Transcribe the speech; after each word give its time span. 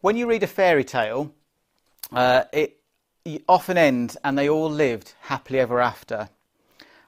when 0.00 0.16
you 0.16 0.26
read 0.26 0.42
a 0.42 0.46
fairy 0.46 0.84
tale, 0.84 1.32
uh, 2.12 2.44
it 2.52 2.80
often 3.48 3.76
ends 3.76 4.16
and 4.24 4.36
they 4.36 4.48
all 4.48 4.70
lived 4.70 5.14
happily 5.22 5.60
ever 5.60 5.80
after. 5.80 6.28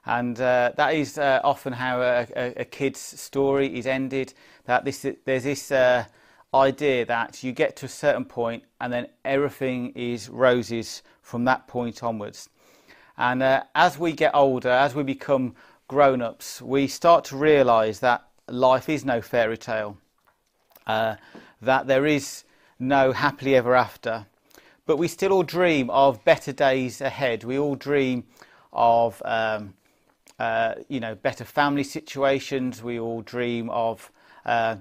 And 0.05 0.39
uh, 0.39 0.73
that 0.75 0.93
is 0.93 1.17
uh, 1.17 1.39
often 1.43 1.73
how 1.73 2.01
a, 2.01 2.27
a, 2.35 2.53
a, 2.57 2.65
kid's 2.65 2.99
story 2.99 3.77
is 3.77 3.87
ended. 3.87 4.33
That 4.65 4.83
this, 4.83 5.05
there's 5.25 5.45
this 5.45 5.71
uh, 5.71 6.05
idea 6.53 7.05
that 7.05 7.41
you 7.43 7.51
get 7.53 7.75
to 7.77 7.85
a 7.85 7.89
certain 7.89 8.25
point 8.25 8.63
and 8.81 8.91
then 8.91 9.07
everything 9.23 9.91
is 9.95 10.29
roses 10.29 11.03
from 11.21 11.45
that 11.45 11.67
point 11.67 12.03
onwards. 12.03 12.49
And 13.17 13.41
uh, 13.41 13.63
as 13.75 13.97
we 13.97 14.11
get 14.11 14.35
older, 14.35 14.69
as 14.69 14.93
we 14.93 15.03
become 15.03 15.55
grown 15.87 16.21
ups, 16.21 16.61
we 16.61 16.87
start 16.87 17.25
to 17.25 17.37
realise 17.37 17.99
that 17.99 18.27
life 18.47 18.89
is 18.89 19.05
no 19.05 19.21
fairy 19.21 19.57
tale, 19.57 19.97
uh, 20.85 21.15
that 21.61 21.87
there 21.87 22.05
is 22.05 22.43
no 22.87 23.11
happily 23.11 23.55
ever 23.55 23.75
after. 23.75 24.25
But 24.85 24.97
we 24.97 25.07
still 25.07 25.31
all 25.31 25.43
dream 25.43 25.89
of 25.89 26.23
better 26.25 26.51
days 26.51 27.01
ahead. 27.01 27.43
We 27.43 27.57
all 27.57 27.75
dream 27.75 28.25
of 28.71 29.21
um, 29.25 29.73
uh, 30.39 30.75
you 30.89 30.99
know, 30.99 31.15
better 31.15 31.43
family 31.43 31.83
situations. 31.83 32.83
We 32.83 32.99
all 32.99 33.21
dream 33.21 33.69
of 33.69 34.11
uh, 34.45 34.77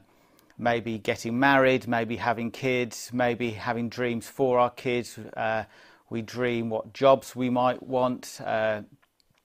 maybe 0.59 0.99
getting 0.99 1.39
married, 1.39 1.87
maybe 1.87 2.17
having 2.17 2.51
kids, 2.51 3.11
maybe 3.13 3.51
having 3.51 3.89
dreams 3.89 4.29
for 4.29 4.59
our 4.59 4.71
kids. 4.71 5.19
Uh, 5.37 5.65
we 6.11 6.23
dream 6.23 6.71
what 6.71 6.93
jobs 6.93 7.35
we 7.37 7.51
might 7.51 7.83
want, 7.83 8.41
uh, 8.45 8.83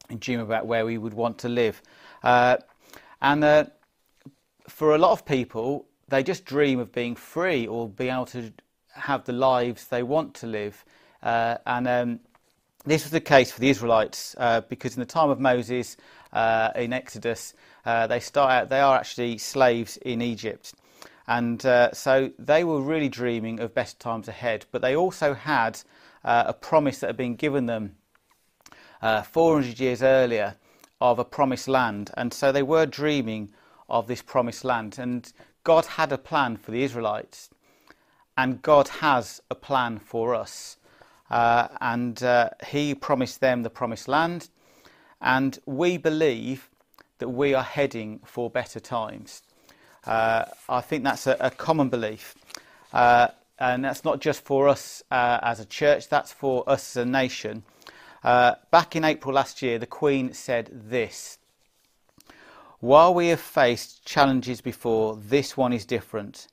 and 0.10 0.20
dream 0.20 0.40
about 0.40 0.66
where 0.66 0.86
we 0.86 0.98
would 0.98 1.14
want 1.14 1.38
to 1.40 1.50
live. 1.50 1.82
Uh, 2.24 2.58
and 3.22 3.44
uh, 3.44 3.66
for 4.68 4.96
a 4.96 4.98
lot 4.98 5.12
of 5.12 5.26
people, 5.26 5.87
they 6.08 6.24
just 6.24 6.46
dream 6.46 6.80
of 6.80 6.92
being 6.92 7.16
free 7.16 7.68
or 7.68 7.90
being 7.90 8.14
able 8.14 8.26
to 8.28 8.52
have 8.94 9.26
the 9.26 9.34
lives 9.34 9.88
they 9.88 10.04
want 10.04 10.34
to 10.36 10.48
live. 10.48 10.84
and 11.22 11.88
um, 11.88 12.20
this 12.88 13.04
was 13.04 13.12
the 13.12 13.20
case 13.20 13.52
for 13.52 13.60
the 13.60 13.70
Israelites 13.70 14.34
uh, 14.38 14.62
because 14.62 14.96
in 14.96 15.02
the 15.02 15.06
time 15.06 15.30
of 15.30 15.40
Moses 15.40 15.98
uh, 16.32 16.70
in 16.76 16.94
Exodus, 16.94 17.54
uh, 17.86 18.08
they 18.08 18.22
start 18.22 18.52
out, 18.52 18.70
they 18.70 18.80
are 18.80 18.96
actually 18.96 19.38
slaves 19.38 19.98
in 19.98 20.22
Egypt. 20.22 20.74
And 21.28 21.66
uh, 21.66 21.92
so 21.92 22.32
they 22.40 22.64
were 22.64 22.80
really 22.80 23.10
dreaming 23.10 23.60
of 23.60 23.74
better 23.74 23.96
times 23.98 24.30
ahead, 24.30 24.66
but 24.72 24.82
they 24.82 24.96
also 24.96 25.34
had 25.34 25.82
uh, 26.24 26.46
a 26.48 26.54
promise 26.54 27.00
that 27.00 27.08
had 27.08 27.18
been 27.18 27.36
given 27.36 27.66
them 27.66 27.98
uh, 29.02 29.22
400 29.24 29.80
years 29.80 30.02
earlier 30.02 30.56
of 31.02 31.20
a 31.20 31.26
promised 31.26 31.68
land. 31.68 32.12
And 32.16 32.34
so 32.34 32.54
they 32.54 32.64
were 32.64 32.86
dreaming 32.86 33.52
of 33.90 34.08
this 34.08 34.22
promised 34.22 34.64
land. 34.64 34.98
And 34.98 35.32
God 35.68 35.86
had 35.86 36.14
a 36.14 36.18
plan 36.18 36.56
for 36.56 36.72
the 36.72 36.82
Israelites, 36.82 37.50
and 38.38 38.62
God 38.62 38.88
has 38.88 39.42
a 39.52 39.56
plan 39.56 40.00
for 40.00 40.34
us. 40.34 40.78
Uh, 41.30 41.68
and 41.82 42.24
uh, 42.24 42.52
he 42.68 42.96
promised 42.96 43.42
them 43.42 43.64
the 43.64 43.70
promised 43.70 44.08
land. 44.08 44.48
And 45.20 45.60
we 45.66 45.98
believe 45.98 46.70
that 47.18 47.28
we 47.28 47.54
are 47.54 47.64
heading 47.64 48.22
for 48.24 48.50
better 48.50 48.80
times. 48.80 49.44
Uh, 50.06 50.46
I 50.70 50.80
think 50.80 51.04
that's 51.04 51.28
a, 51.28 51.36
a 51.42 51.52
common 51.52 51.90
belief. 51.90 52.36
Uh, 52.94 53.28
and 53.60 53.84
that's 53.84 54.06
not 54.06 54.22
just 54.22 54.46
for 54.46 54.70
us 54.70 55.04
uh, 55.12 55.40
as 55.42 55.60
a 55.60 55.66
church, 55.66 56.08
that's 56.08 56.32
for 56.32 56.64
us 56.70 56.96
as 56.96 57.04
a 57.04 57.06
nation. 57.06 57.64
Uh, 58.24 58.56
back 58.72 58.96
in 58.96 59.04
April 59.04 59.36
last 59.36 59.62
year, 59.62 59.78
the 59.78 59.86
Queen 59.86 60.32
said 60.32 60.70
this 60.72 61.40
While 62.80 63.16
we 63.16 63.30
have 63.30 63.40
faced 63.40 64.06
challenges 64.06 64.62
before, 64.62 65.16
this 65.16 65.58
one 65.58 65.74
is 65.74 65.84
different. 65.84 66.46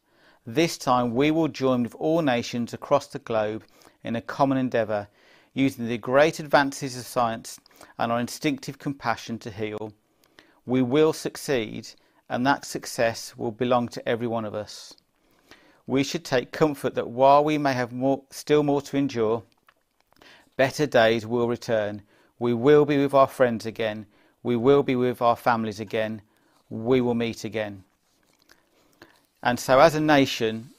This 0.46 0.78
time 0.78 1.14
we 1.14 1.30
will 1.30 1.48
join 1.48 1.82
with 1.82 1.94
all 1.96 2.22
nations 2.22 2.72
across 2.72 3.08
the 3.08 3.18
globe 3.18 3.62
in 4.02 4.16
a 4.16 4.22
common 4.22 4.56
endeavour, 4.56 5.08
using 5.52 5.86
the 5.86 5.98
great 5.98 6.40
advances 6.40 6.96
of 6.96 7.04
science 7.04 7.60
and 7.98 8.10
our 8.10 8.18
instinctive 8.18 8.78
compassion 8.78 9.38
to 9.40 9.50
heal. 9.50 9.92
We 10.64 10.80
will 10.80 11.12
succeed, 11.12 11.88
and 12.30 12.46
that 12.46 12.64
success 12.64 13.36
will 13.36 13.52
belong 13.52 13.88
to 13.88 14.08
every 14.08 14.26
one 14.26 14.46
of 14.46 14.54
us. 14.54 14.94
We 15.86 16.02
should 16.02 16.24
take 16.24 16.52
comfort 16.52 16.94
that 16.94 17.10
while 17.10 17.44
we 17.44 17.58
may 17.58 17.74
have 17.74 17.92
more, 17.92 18.22
still 18.30 18.62
more 18.62 18.80
to 18.80 18.96
endure, 18.96 19.42
better 20.56 20.86
days 20.86 21.26
will 21.26 21.48
return. 21.48 22.00
We 22.38 22.54
will 22.54 22.86
be 22.86 22.96
with 22.96 23.12
our 23.12 23.28
friends 23.28 23.66
again. 23.66 24.06
We 24.44 24.54
will 24.54 24.84
be 24.84 24.94
with 24.94 25.20
our 25.20 25.34
families 25.34 25.80
again. 25.80 26.22
We 26.70 27.00
will 27.00 27.14
meet 27.14 27.42
again. 27.42 27.82
And 29.42 29.58
so, 29.58 29.80
as 29.80 29.94
a 29.94 30.00
nation, 30.00 30.70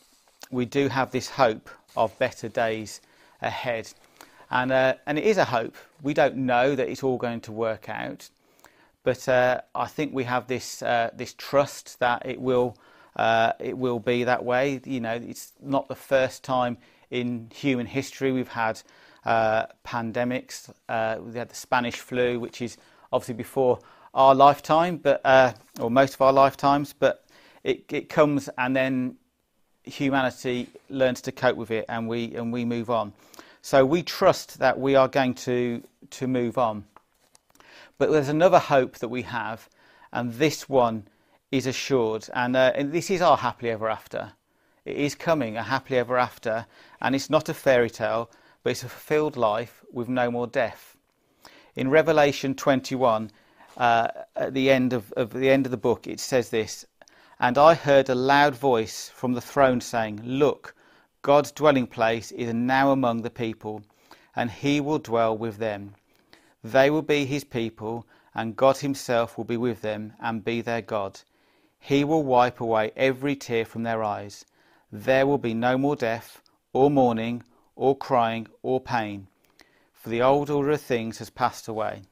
we 0.51 0.65
do 0.65 0.87
have 0.87 1.11
this 1.11 1.29
hope 1.29 1.69
of 1.97 2.17
better 2.19 2.47
days 2.47 3.01
ahead. 3.41 3.91
And, 4.51 4.71
uh, 4.71 4.93
and 5.07 5.17
it 5.17 5.25
is 5.25 5.37
a 5.37 5.45
hope. 5.45 5.75
We 6.03 6.13
don't 6.13 6.37
know 6.37 6.75
that 6.75 6.87
it's 6.87 7.03
all 7.03 7.17
going 7.17 7.41
to 7.41 7.51
work 7.51 7.89
out, 7.89 8.29
but 9.03 9.27
uh, 9.27 9.61
I 9.73 9.87
think 9.87 10.13
we 10.13 10.23
have 10.25 10.47
this, 10.47 10.83
uh, 10.83 11.09
this 11.15 11.33
trust 11.33 11.99
that 11.99 12.23
it 12.25 12.39
will, 12.39 12.77
uh, 13.15 13.53
it 13.59 13.77
will 13.77 13.99
be 13.99 14.23
that 14.23 14.45
way. 14.45 14.79
You 14.85 14.99
know, 14.99 15.13
it's 15.13 15.53
not 15.61 15.87
the 15.87 15.95
first 15.95 16.43
time 16.43 16.77
in 17.09 17.49
human 17.53 17.87
history 17.87 18.31
we've 18.31 18.47
had 18.47 18.81
uh, 19.25 19.65
pandemics. 19.85 20.71
Uh, 20.87 21.17
we 21.19 21.37
had 21.37 21.49
the 21.49 21.55
Spanish 21.55 21.95
flu, 21.95 22.39
which 22.39 22.61
is 22.61 22.77
obviously 23.11 23.35
before 23.35 23.79
our 24.13 24.33
lifetime, 24.33 24.97
but 24.97 25.21
or 25.79 25.91
most 25.91 26.15
of 26.15 26.21
our 26.21 26.33
lifetimes, 26.33 26.93
but 26.93 27.25
it, 27.63 27.83
it 27.91 28.09
comes 28.09 28.49
and 28.57 28.75
then 28.75 29.15
humanity 29.83 30.67
learns 30.89 31.21
to 31.21 31.31
cope 31.31 31.55
with 31.57 31.69
it 31.71 31.85
and 31.89 32.07
we 32.07 32.33
and 32.35 32.51
we 32.51 32.65
move 32.65 32.89
on. 32.89 33.13
So 33.61 33.85
we 33.85 34.03
trust 34.03 34.59
that 34.59 34.79
we 34.79 34.95
are 34.95 35.07
going 35.07 35.33
to 35.35 35.83
to 36.11 36.27
move 36.27 36.57
on. 36.57 36.85
But 37.97 38.11
there's 38.11 38.29
another 38.29 38.59
hope 38.59 38.97
that 38.97 39.07
we 39.07 39.21
have, 39.23 39.69
and 40.11 40.33
this 40.33 40.67
one 40.67 41.07
is 41.51 41.65
assured, 41.65 42.27
and, 42.33 42.55
uh, 42.55 42.73
and 42.75 42.91
this 42.91 43.09
is 43.09 43.21
our 43.21 43.37
happily 43.37 43.71
ever 43.71 43.89
after. 43.89 44.33
It 44.83 44.97
is 44.97 45.15
coming, 45.15 45.55
a 45.55 45.63
happily 45.63 45.97
ever 45.97 46.17
after, 46.17 46.65
and 47.01 47.15
it's 47.15 47.29
not 47.29 47.47
a 47.47 47.53
fairy 47.53 47.89
tale, 47.89 48.29
but 48.63 48.71
it's 48.71 48.83
a 48.83 48.89
fulfilled 48.89 49.37
life 49.37 49.83
with 49.91 50.09
no 50.09 50.29
more 50.29 50.47
death. 50.47 50.94
In 51.75 51.89
Revelation 51.89 52.55
21, 52.55 53.31
uh, 53.77 54.07
at 54.35 54.53
the 54.53 54.69
end 54.69 54.93
of, 54.93 55.11
of 55.13 55.33
the 55.33 55.49
end 55.49 55.65
of 55.65 55.71
the 55.71 55.77
book, 55.77 56.07
it 56.07 56.19
says 56.19 56.49
this: 56.49 56.85
and 57.39 57.57
I 57.57 57.73
heard 57.73 58.07
a 58.07 58.15
loud 58.15 58.55
voice 58.55 59.09
from 59.09 59.33
the 59.33 59.41
throne 59.41 59.81
saying, 59.81 60.21
Look, 60.23 60.73
God's 61.21 61.51
dwelling 61.51 61.87
place 61.87 62.31
is 62.31 62.53
now 62.53 62.91
among 62.91 63.23
the 63.23 63.29
people, 63.29 63.81
and 64.37 64.49
he 64.49 64.79
will 64.79 64.99
dwell 64.99 65.37
with 65.37 65.57
them. 65.57 65.95
They 66.63 66.89
will 66.89 67.01
be 67.01 67.25
his 67.25 67.43
people, 67.43 68.07
and 68.33 68.55
God 68.55 68.77
himself 68.77 69.37
will 69.37 69.43
be 69.43 69.57
with 69.57 69.81
them 69.81 70.13
and 70.21 70.45
be 70.45 70.61
their 70.61 70.81
God. 70.81 71.19
He 71.77 72.05
will 72.05 72.23
wipe 72.23 72.61
away 72.61 72.93
every 72.95 73.35
tear 73.35 73.65
from 73.65 73.83
their 73.83 74.01
eyes. 74.01 74.45
There 74.89 75.27
will 75.27 75.37
be 75.37 75.53
no 75.53 75.77
more 75.77 75.97
death, 75.97 76.41
or 76.71 76.89
mourning, 76.89 77.43
or 77.75 77.97
crying, 77.97 78.47
or 78.63 78.79
pain, 78.79 79.27
for 80.05 80.11
the 80.11 80.21
old 80.21 80.51
order 80.51 80.69
of 80.69 80.81
things 80.81 81.17
has 81.17 81.31
passed 81.31 81.67
away. 81.67 82.03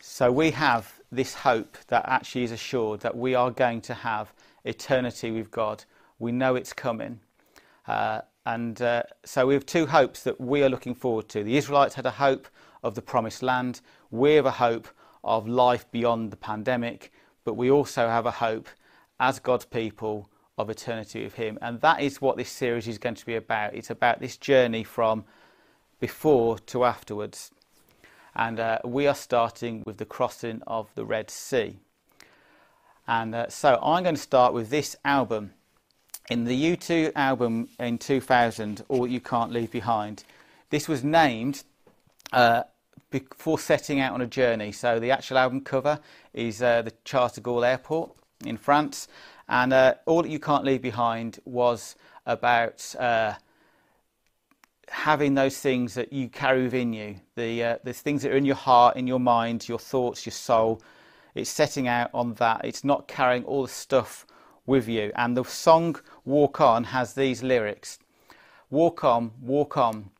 So 0.00 0.32
we 0.32 0.50
have 0.52 0.98
this 1.12 1.34
hope 1.34 1.76
that 1.88 2.06
actually 2.08 2.44
is 2.44 2.52
assured 2.52 3.00
that 3.00 3.14
we 3.14 3.34
are 3.34 3.50
going 3.50 3.82
to 3.82 3.92
have 3.92 4.32
eternity 4.64 5.30
with 5.30 5.50
God. 5.50 5.84
We 6.18 6.32
know 6.32 6.54
it's 6.54 6.72
coming. 6.72 7.20
Uh, 7.86 8.22
and 8.46 8.80
uh, 8.80 9.02
so 9.26 9.46
we 9.46 9.52
have 9.52 9.66
two 9.66 9.84
hopes 9.84 10.22
that 10.22 10.40
we 10.40 10.62
are 10.62 10.70
looking 10.70 10.94
forward 10.94 11.28
to. 11.28 11.44
The 11.44 11.58
Israelites 11.58 11.94
had 11.94 12.06
a 12.06 12.12
hope 12.12 12.48
of 12.82 12.94
the 12.94 13.02
promised 13.02 13.42
land. 13.42 13.82
We 14.10 14.36
have 14.36 14.46
a 14.46 14.52
hope 14.52 14.88
of 15.22 15.46
life 15.46 15.84
beyond 15.90 16.30
the 16.30 16.38
pandemic. 16.38 17.12
But 17.44 17.58
we 17.58 17.70
also 17.70 18.08
have 18.08 18.24
a 18.24 18.30
hope 18.30 18.70
as 19.20 19.38
God's 19.38 19.66
people 19.66 20.30
of 20.56 20.70
eternity 20.70 21.24
with 21.24 21.34
Him. 21.34 21.58
And 21.60 21.78
that 21.82 22.00
is 22.00 22.22
what 22.22 22.38
this 22.38 22.48
series 22.48 22.88
is 22.88 22.96
going 22.96 23.16
to 23.16 23.26
be 23.26 23.34
about. 23.34 23.74
It's 23.74 23.90
about 23.90 24.18
this 24.18 24.38
journey 24.38 24.82
from 24.82 25.26
before 26.00 26.58
to 26.58 26.84
afterwards 26.84 27.50
and 28.36 28.58
uh, 28.58 28.78
we 28.84 29.06
are 29.06 29.14
starting 29.14 29.82
with 29.86 29.98
the 29.98 30.04
crossing 30.04 30.60
of 30.66 30.88
the 30.94 31.04
Red 31.04 31.30
Sea. 31.30 31.76
And 33.06 33.34
uh, 33.34 33.48
so 33.48 33.78
I'm 33.82 34.02
going 34.02 34.16
to 34.16 34.20
start 34.20 34.52
with 34.52 34.70
this 34.70 34.96
album. 35.04 35.52
In 36.30 36.44
the 36.44 36.76
U2 36.76 37.12
album 37.14 37.68
in 37.78 37.98
2000, 37.98 38.82
All 38.88 39.06
You 39.06 39.20
Can't 39.20 39.52
Leave 39.52 39.70
Behind, 39.70 40.24
this 40.70 40.88
was 40.88 41.04
named 41.04 41.62
uh, 42.32 42.62
before 43.10 43.58
setting 43.58 44.00
out 44.00 44.14
on 44.14 44.20
a 44.20 44.26
journey. 44.26 44.72
So 44.72 44.98
the 44.98 45.10
actual 45.10 45.38
album 45.38 45.60
cover 45.60 46.00
is 46.32 46.62
uh, 46.62 46.82
the 46.82 46.92
Charles 47.04 47.32
de 47.32 47.40
Gaulle 47.40 47.68
Airport 47.68 48.10
in 48.44 48.56
France, 48.56 49.06
and 49.48 49.72
uh, 49.72 49.94
All 50.06 50.22
That 50.22 50.30
You 50.30 50.40
Can't 50.40 50.64
Leave 50.64 50.82
Behind 50.82 51.38
was 51.44 51.94
about 52.26 52.94
uh, 52.98 53.34
having 54.88 55.34
those 55.34 55.58
things 55.58 55.94
that 55.94 56.12
you 56.12 56.28
carry 56.28 56.64
within 56.64 56.92
you, 56.92 57.16
the 57.36 57.64
uh, 57.64 57.78
there's 57.84 58.00
things 58.00 58.22
that 58.22 58.32
are 58.32 58.36
in 58.36 58.44
your 58.44 58.56
heart, 58.56 58.96
in 58.96 59.06
your 59.06 59.20
mind, 59.20 59.68
your 59.68 59.78
thoughts, 59.78 60.24
your 60.26 60.32
soul. 60.32 60.82
It's 61.34 61.50
setting 61.50 61.88
out 61.88 62.10
on 62.14 62.34
that. 62.34 62.60
It's 62.64 62.84
not 62.84 63.08
carrying 63.08 63.44
all 63.44 63.62
the 63.62 63.68
stuff 63.68 64.26
with 64.66 64.88
you. 64.88 65.12
And 65.16 65.36
the 65.36 65.44
song 65.44 65.96
Walk 66.24 66.60
On 66.60 66.84
has 66.84 67.14
these 67.14 67.42
lyrics 67.42 67.98
Walk 68.70 69.04
on, 69.04 69.30
walk 69.40 69.76
on. 69.76 70.10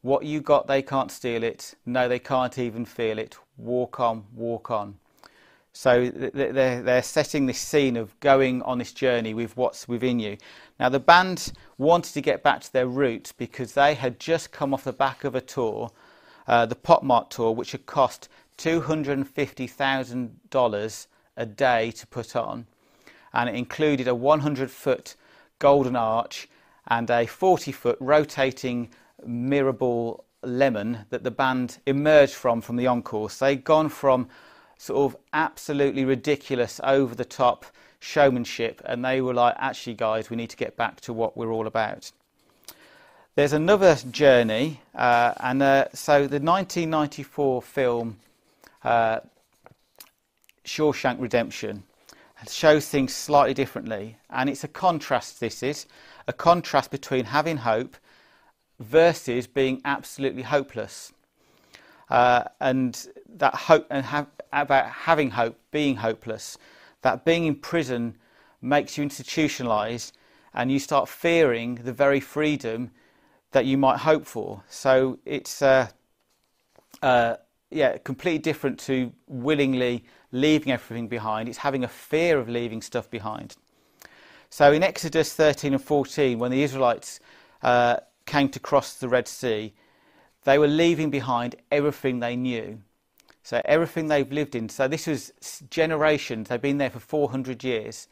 What 0.00 0.24
you 0.24 0.40
got, 0.40 0.66
they 0.66 0.82
can't 0.82 1.12
steal 1.12 1.44
it. 1.44 1.74
No, 1.84 2.08
they 2.08 2.18
can't 2.18 2.58
even 2.58 2.84
feel 2.84 3.18
it. 3.18 3.36
Walk 3.56 4.00
on, 4.00 4.24
walk 4.34 4.70
on. 4.70 4.98
So 5.72 6.10
they're, 6.10 6.82
they're 6.82 7.02
setting 7.02 7.46
this 7.46 7.60
scene 7.60 7.96
of 7.96 8.18
going 8.20 8.60
on 8.62 8.78
this 8.78 8.92
journey 8.92 9.34
with 9.34 9.56
what's 9.56 9.86
within 9.86 10.18
you. 10.18 10.36
Now, 10.80 10.88
the 10.88 10.98
band 10.98 11.52
wanted 11.78 12.12
to 12.14 12.20
get 12.20 12.42
back 12.42 12.62
to 12.62 12.72
their 12.72 12.88
roots 12.88 13.30
because 13.32 13.74
they 13.74 13.94
had 13.94 14.18
just 14.18 14.50
come 14.50 14.74
off 14.74 14.82
the 14.84 14.92
back 14.92 15.22
of 15.24 15.36
a 15.36 15.40
tour, 15.40 15.92
uh, 16.48 16.66
the 16.66 16.74
Pop 16.74 17.04
Mart 17.04 17.30
tour, 17.30 17.52
which 17.52 17.70
had 17.72 17.86
cost 17.86 18.28
$250,000 18.58 21.06
a 21.36 21.46
day 21.46 21.90
to 21.92 22.06
put 22.08 22.34
on. 22.34 22.66
And 23.32 23.48
it 23.48 23.54
included 23.54 24.08
a 24.08 24.14
100 24.14 24.70
foot 24.70 25.14
golden 25.60 25.94
arch 25.94 26.48
and 26.88 27.08
a 27.10 27.26
40 27.26 27.72
foot 27.72 27.96
rotating 28.00 28.90
mirror 29.24 29.72
ball 29.72 30.24
lemon 30.42 31.04
that 31.10 31.22
the 31.22 31.30
band 31.30 31.78
emerged 31.86 32.34
from 32.34 32.60
from 32.60 32.76
the 32.76 32.86
encore. 32.86 33.30
So 33.30 33.44
They'd 33.44 33.62
gone 33.62 33.88
from 33.88 34.28
sort 34.80 35.12
of 35.12 35.20
absolutely 35.34 36.06
ridiculous, 36.06 36.80
over 36.82 37.14
the 37.14 37.24
top 37.24 37.66
showmanship, 37.98 38.80
and 38.86 39.04
they 39.04 39.20
were 39.20 39.34
like, 39.34 39.54
actually, 39.58 39.92
guys, 39.92 40.30
we 40.30 40.36
need 40.38 40.48
to 40.48 40.56
get 40.56 40.74
back 40.74 41.02
to 41.02 41.12
what 41.12 41.36
we're 41.36 41.52
all 41.52 41.66
about. 41.66 42.10
There's 43.34 43.52
another 43.52 43.94
journey, 44.10 44.80
uh, 44.94 45.34
and 45.40 45.62
uh, 45.62 45.88
so 45.92 46.20
the 46.20 46.40
1994 46.40 47.60
film 47.60 48.20
uh, 48.82 49.20
Shawshank 50.64 51.20
Redemption 51.20 51.82
shows 52.48 52.88
things 52.88 53.14
slightly 53.14 53.52
differently, 53.52 54.16
and 54.30 54.48
it's 54.48 54.64
a 54.64 54.68
contrast. 54.68 55.40
This 55.40 55.62
is 55.62 55.84
a 56.26 56.32
contrast 56.32 56.90
between 56.90 57.26
having 57.26 57.58
hope 57.58 57.98
versus 58.78 59.46
being 59.46 59.82
absolutely 59.84 60.42
hopeless. 60.42 61.12
Uh, 62.10 62.44
and 62.60 63.08
that 63.36 63.54
hope 63.54 63.86
and 63.90 64.04
about 64.52 64.86
having 64.86 65.30
hope, 65.30 65.58
being 65.70 65.96
hopeless, 65.96 66.58
that 67.02 67.24
being 67.24 67.46
in 67.46 67.54
prison 67.54 68.16
makes 68.60 68.98
you 68.98 69.04
institutionalized 69.04 70.16
and 70.52 70.70
you 70.70 70.78
start 70.78 71.08
fearing 71.08 71.76
the 71.76 71.92
very 71.92 72.20
freedom 72.20 72.90
that 73.52 73.64
you 73.64 73.78
might 73.78 73.98
hope 73.98 74.26
for. 74.26 74.62
So 74.68 75.18
it's 75.24 75.62
uh, 75.62 75.88
uh, 77.02 77.36
yeah, 77.70 77.98
completely 77.98 78.38
different 78.38 78.78
to 78.80 79.12
willingly 79.26 80.04
leaving 80.32 80.72
everything 80.72 81.08
behind. 81.08 81.48
It's 81.48 81.58
having 81.58 81.84
a 81.84 81.88
fear 81.88 82.38
of 82.38 82.48
leaving 82.48 82.82
stuff 82.82 83.08
behind. 83.08 83.56
So 84.50 84.72
in 84.72 84.82
Exodus 84.82 85.32
13 85.32 85.74
and 85.74 85.82
14, 85.82 86.38
when 86.38 86.50
the 86.50 86.62
Israelites 86.62 87.20
uh, 87.62 87.98
came 88.26 88.48
to 88.48 88.58
cross 88.58 88.94
the 88.94 89.08
Red 89.08 89.28
Sea, 89.28 89.72
they 90.44 90.58
were 90.58 90.68
leaving 90.68 91.10
behind 91.10 91.56
everything 91.70 92.20
they 92.20 92.36
knew. 92.36 92.80
So 93.42 93.60
everything 93.64 94.08
they've 94.08 94.30
lived 94.30 94.54
in. 94.54 94.68
So 94.68 94.88
this 94.88 95.06
was 95.06 95.32
generations. 95.70 96.48
They've 96.48 96.60
been 96.60 96.78
there 96.78 96.90
for 96.90 97.00
400 97.00 97.64
years. 97.64 98.08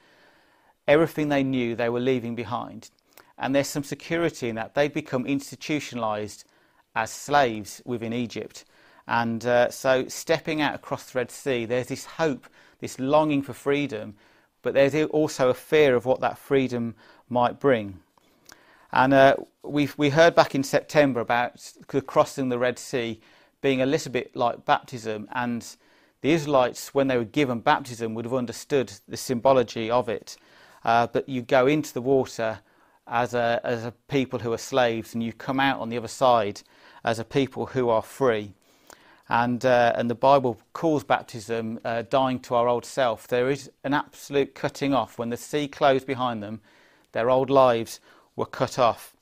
Everything 0.87 1.29
they 1.29 1.43
knew, 1.43 1.77
they 1.77 1.89
were 1.89 2.01
leaving 2.01 2.35
behind. 2.35 2.91
And 3.39 3.55
there's 3.55 3.69
some 3.69 3.85
security 3.85 4.49
in 4.49 4.57
that. 4.57 4.75
They've 4.75 4.93
become 4.93 5.27
institutionalized 5.27 6.45
as 6.95 7.11
slaves 7.11 7.83
within 7.85 8.13
Egypt. 8.13 8.65
And 9.07 9.45
uh, 9.47 9.71
so, 9.71 10.09
stepping 10.09 10.61
out 10.61 10.75
across 10.75 11.11
the 11.11 11.19
Red 11.19 11.31
Sea, 11.31 11.65
there's 11.65 11.87
this 11.87 12.05
hope, 12.05 12.47
this 12.81 12.99
longing 12.99 13.43
for 13.43 13.53
freedom, 13.53 14.17
but 14.61 14.75
there's 14.75 14.95
also 15.11 15.49
a 15.49 15.55
fear 15.55 15.95
of 15.95 16.05
what 16.05 16.21
that 16.21 16.37
freedom 16.37 16.95
might 17.29 17.61
bring. 17.61 18.01
And 18.93 19.13
uh, 19.13 19.37
we 19.63 19.89
we 19.97 20.11
heard 20.11 20.35
back 20.35 20.55
in 20.55 20.65
September 20.65 21.21
about 21.21 21.73
crossing 22.07 22.49
the 22.49 22.59
Red 22.59 22.79
Sea 22.79 23.21
being 23.61 23.83
a 23.83 23.87
little 23.87 24.13
bit 24.13 24.35
like 24.35 24.65
baptism, 24.65 25.29
and 25.33 25.77
the 26.21 26.33
Israelites, 26.33 26.95
when 26.95 27.09
they 27.09 27.17
were 27.17 27.25
given 27.25 27.61
baptism, 27.61 28.15
would 28.15 28.25
have 28.25 28.35
understood 28.35 28.93
the 29.07 29.17
symbology 29.17 29.91
of 29.91 30.09
it. 30.09 30.37
Uh, 30.85 31.07
but 31.07 31.29
you 31.29 31.43
go 31.43 31.67
into 31.67 31.93
the 31.93 32.01
water 32.01 32.61
as 33.07 33.35
a, 33.35 33.61
as 33.65 33.85
a 33.85 33.93
people 34.09 34.39
who 34.39 34.53
are 34.53 34.59
slaves, 34.59 35.15
and 35.15 35.23
you 35.23 35.33
come 35.33 35.61
out 35.61 35.81
on 35.81 35.89
the 35.89 35.97
other 35.97 36.09
side 36.09 36.63
as 37.05 37.19
a 37.19 37.25
people 37.25 37.67
who 37.67 37.89
are 37.89 38.03
free. 38.03 38.53
And, 39.29 39.65
uh, 39.65 39.93
and 39.95 40.09
the 40.09 40.15
Bible 40.15 40.59
calls 40.73 41.05
baptism 41.05 41.79
uh, 41.85 42.03
dying 42.09 42.41
to 42.41 42.55
our 42.55 42.67
old 42.67 42.85
self. 42.85 43.29
There 43.29 43.51
is 43.51 43.71
an 43.85 43.93
absolute 43.93 44.55
cutting 44.55 44.95
off. 44.95 45.19
When 45.19 45.31
the 45.31 45.37
sea 45.37 45.69
closed 45.69 46.07
behind 46.07 46.43
them, 46.43 46.61
their 47.13 47.29
old 47.31 47.51
lives 47.51 48.01
were 48.39 48.47
cut 48.47 48.79
off. 48.79 49.15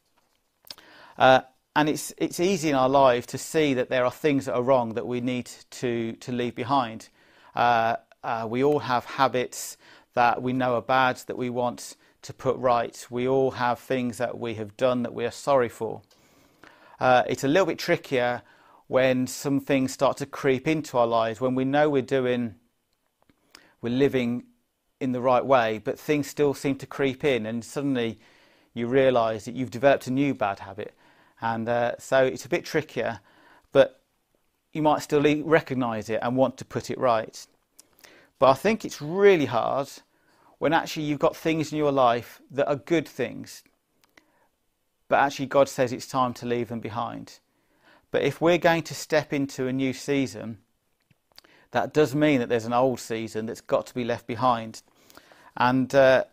Uh, 1.18 1.40
and 1.74 1.88
it's, 1.88 2.12
it's 2.18 2.38
easy 2.38 2.68
in 2.68 2.74
our 2.74 2.88
life 2.88 3.26
to 3.28 3.38
see 3.38 3.74
that 3.74 3.88
there 3.88 4.04
are 4.04 4.10
things 4.10 4.44
that 4.44 4.54
are 4.54 4.62
wrong 4.62 4.94
that 4.94 5.06
we 5.06 5.20
need 5.20 5.50
to, 5.70 6.12
to 6.12 6.32
leave 6.32 6.54
behind. 6.54 7.08
Uh, 7.54 7.96
uh, 8.22 8.46
we 8.48 8.62
all 8.62 8.78
have 8.78 9.04
habits 9.04 9.76
that 10.14 10.42
we 10.42 10.52
know 10.52 10.74
are 10.74 10.82
bad 10.82 11.16
that 11.26 11.36
we 11.36 11.50
want 11.50 11.96
to 12.22 12.32
put 12.32 12.56
right. 12.58 13.06
We 13.10 13.26
all 13.26 13.52
have 13.52 13.78
things 13.78 14.18
that 14.18 14.38
we 14.38 14.54
have 14.54 14.76
done 14.76 15.02
that 15.02 15.14
we 15.14 15.24
are 15.24 15.30
sorry 15.30 15.68
for. 15.68 16.02
Uh, 17.00 17.22
it's 17.26 17.44
a 17.44 17.48
little 17.48 17.66
bit 17.66 17.78
trickier 17.78 18.42
when 18.86 19.26
some 19.26 19.60
things 19.60 19.92
start 19.92 20.16
to 20.18 20.26
creep 20.26 20.68
into 20.68 20.96
our 20.96 21.06
lives, 21.06 21.40
when 21.40 21.54
we 21.54 21.64
know 21.64 21.90
we're 21.90 22.02
doing, 22.02 22.54
we're 23.80 23.90
living 23.90 24.44
in 25.00 25.12
the 25.12 25.20
right 25.20 25.44
way, 25.44 25.78
but 25.78 25.98
things 25.98 26.26
still 26.26 26.54
seem 26.54 26.76
to 26.76 26.86
creep 26.86 27.24
in, 27.24 27.46
and 27.46 27.64
suddenly 27.64 28.18
you 28.76 28.86
realise 28.86 29.46
that 29.46 29.54
you've 29.54 29.70
developed 29.70 30.06
a 30.06 30.12
new 30.12 30.34
bad 30.34 30.58
habit. 30.60 30.94
And 31.40 31.68
uh, 31.68 31.92
so 31.98 32.24
it's 32.24 32.44
a 32.44 32.48
bit 32.48 32.64
trickier, 32.64 33.20
but 33.72 34.00
you 34.72 34.82
might 34.82 35.02
still 35.02 35.22
recognise 35.42 36.10
it 36.10 36.20
and 36.22 36.36
want 36.36 36.58
to 36.58 36.64
put 36.64 36.90
it 36.90 36.98
right. 36.98 37.46
But 38.38 38.50
I 38.50 38.54
think 38.54 38.84
it's 38.84 39.00
really 39.00 39.46
hard 39.46 39.88
when 40.58 40.72
actually 40.72 41.04
you've 41.04 41.18
got 41.18 41.36
things 41.36 41.72
in 41.72 41.78
your 41.78 41.92
life 41.92 42.40
that 42.50 42.68
are 42.68 42.76
good 42.76 43.08
things, 43.08 43.62
but 45.08 45.16
actually 45.16 45.46
God 45.46 45.68
says 45.68 45.92
it's 45.92 46.06
time 46.06 46.34
to 46.34 46.46
leave 46.46 46.68
them 46.68 46.80
behind. 46.80 47.38
But 48.10 48.22
if 48.22 48.40
we're 48.40 48.58
going 48.58 48.82
to 48.84 48.94
step 48.94 49.32
into 49.32 49.66
a 49.66 49.72
new 49.72 49.92
season, 49.92 50.58
that 51.70 51.92
does 51.92 52.14
mean 52.14 52.40
that 52.40 52.48
there's 52.48 52.64
an 52.66 52.72
old 52.72 53.00
season 53.00 53.46
that's 53.46 53.60
got 53.60 53.86
to 53.86 53.94
be 53.94 54.04
left 54.04 54.26
behind. 54.26 54.82
And 55.56 55.94
uh, 55.94 56.24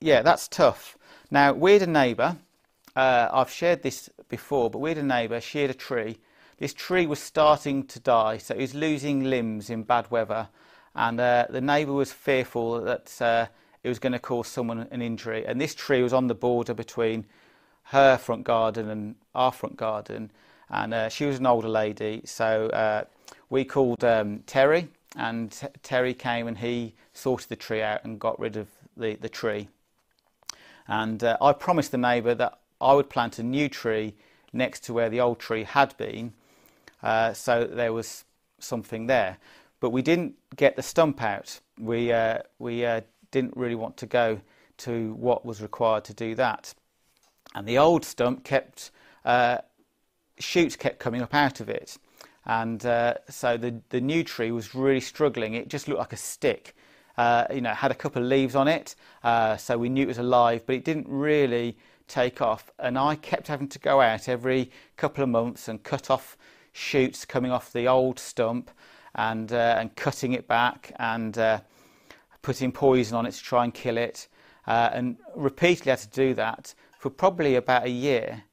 yeah, 0.00 0.22
that's 0.22 0.48
tough. 0.48 0.97
Now, 1.30 1.52
we 1.52 1.74
had 1.74 1.82
a 1.82 1.86
neighbour, 1.86 2.36
uh, 2.96 3.28
I've 3.30 3.50
shared 3.50 3.82
this 3.82 4.08
before, 4.28 4.70
but 4.70 4.78
we 4.78 4.90
had 4.90 4.98
a 4.98 5.02
neighbour, 5.02 5.40
she 5.40 5.60
had 5.60 5.70
a 5.70 5.74
tree. 5.74 6.18
This 6.58 6.74
tree 6.74 7.06
was 7.06 7.20
starting 7.20 7.84
to 7.86 8.00
die, 8.00 8.38
so 8.38 8.54
it 8.54 8.60
was 8.60 8.74
losing 8.74 9.24
limbs 9.24 9.70
in 9.70 9.82
bad 9.82 10.10
weather. 10.10 10.48
And 10.94 11.20
uh, 11.20 11.46
the 11.50 11.60
neighbour 11.60 11.92
was 11.92 12.12
fearful 12.12 12.80
that 12.80 13.22
uh, 13.22 13.46
it 13.82 13.88
was 13.88 13.98
going 13.98 14.14
to 14.14 14.18
cause 14.18 14.48
someone 14.48 14.88
an 14.90 15.02
injury. 15.02 15.46
And 15.46 15.60
this 15.60 15.74
tree 15.74 16.02
was 16.02 16.12
on 16.12 16.26
the 16.26 16.34
border 16.34 16.74
between 16.74 17.26
her 17.84 18.16
front 18.18 18.44
garden 18.44 18.88
and 18.88 19.14
our 19.34 19.52
front 19.52 19.76
garden 19.76 20.30
and 20.70 20.94
uh, 20.94 21.08
she 21.08 21.24
was 21.24 21.38
an 21.38 21.46
older 21.46 21.68
lady. 21.68 22.22
So 22.24 22.68
uh, 22.68 23.04
we 23.50 23.64
called 23.64 24.04
um, 24.04 24.40
Terry, 24.46 24.88
and 25.16 25.54
Terry 25.82 26.14
came 26.14 26.46
and 26.46 26.58
he 26.58 26.94
sorted 27.12 27.48
the 27.48 27.56
tree 27.56 27.82
out 27.82 28.04
and 28.04 28.20
got 28.20 28.38
rid 28.38 28.56
of 28.56 28.68
the, 28.96 29.16
the 29.16 29.28
tree. 29.28 29.68
And 30.88 31.22
uh, 31.22 31.36
I 31.40 31.52
promised 31.52 31.92
the 31.92 31.98
neighbour 31.98 32.34
that 32.34 32.58
I 32.80 32.94
would 32.94 33.10
plant 33.10 33.38
a 33.38 33.42
new 33.42 33.68
tree 33.68 34.14
next 34.52 34.84
to 34.84 34.94
where 34.94 35.10
the 35.10 35.20
old 35.20 35.38
tree 35.38 35.64
had 35.64 35.96
been, 35.98 36.32
uh, 37.02 37.32
so 37.34 37.64
there 37.64 37.92
was 37.92 38.24
something 38.58 39.06
there. 39.06 39.36
But 39.80 39.90
we 39.90 40.02
didn't 40.02 40.34
get 40.56 40.76
the 40.76 40.82
stump 40.82 41.22
out. 41.22 41.60
We 41.78 42.12
uh, 42.12 42.38
we 42.58 42.84
uh, 42.84 43.02
didn't 43.30 43.56
really 43.56 43.74
want 43.74 43.96
to 43.98 44.06
go 44.06 44.40
to 44.78 45.12
what 45.14 45.44
was 45.44 45.60
required 45.60 46.04
to 46.04 46.14
do 46.14 46.34
that. 46.34 46.74
And 47.54 47.66
the 47.66 47.78
old 47.78 48.04
stump 48.04 48.44
kept 48.44 48.90
uh, 49.24 49.58
shoots 50.38 50.76
kept 50.76 50.98
coming 50.98 51.22
up 51.22 51.34
out 51.34 51.60
of 51.60 51.68
it. 51.68 51.98
And 52.44 52.84
uh, 52.86 53.14
so 53.28 53.56
the, 53.56 53.80
the 53.90 54.00
new 54.00 54.24
tree 54.24 54.50
was 54.50 54.74
really 54.74 55.00
struggling. 55.00 55.54
It 55.54 55.68
just 55.68 55.86
looked 55.86 55.98
like 55.98 56.14
a 56.14 56.16
stick. 56.16 56.74
Uh, 57.18 57.44
you 57.52 57.60
know, 57.60 57.74
had 57.74 57.90
a 57.90 57.94
couple 57.94 58.22
of 58.22 58.28
leaves 58.28 58.54
on 58.54 58.68
it, 58.68 58.94
uh, 59.24 59.56
so 59.56 59.76
we 59.76 59.88
knew 59.88 60.04
it 60.04 60.08
was 60.08 60.18
alive, 60.18 60.62
but 60.64 60.76
it 60.76 60.84
didn't 60.84 61.06
really 61.08 61.76
take 62.06 62.40
off. 62.40 62.70
And 62.78 62.96
I 62.96 63.16
kept 63.16 63.48
having 63.48 63.68
to 63.68 63.78
go 63.80 64.00
out 64.00 64.28
every 64.28 64.70
couple 64.96 65.24
of 65.24 65.28
months 65.28 65.68
and 65.68 65.82
cut 65.82 66.10
off 66.10 66.38
shoots 66.72 67.24
coming 67.24 67.50
off 67.50 67.72
the 67.72 67.88
old 67.88 68.18
stump 68.18 68.70
and, 69.14 69.52
uh, 69.52 69.76
and 69.78 69.94
cutting 69.96 70.32
it 70.32 70.46
back 70.46 70.92
and 71.00 71.36
uh, 71.36 71.60
putting 72.40 72.72
poison 72.72 73.16
on 73.16 73.26
it 73.26 73.32
to 73.32 73.42
try 73.42 73.64
and 73.64 73.74
kill 73.74 73.98
it. 73.98 74.28
Uh, 74.66 74.90
and 74.92 75.16
repeatedly 75.34 75.90
had 75.90 75.98
to 75.98 76.08
do 76.08 76.34
that 76.34 76.74
for 76.98 77.10
probably 77.10 77.56
about 77.56 77.84
a 77.84 77.90
year. 77.90 78.44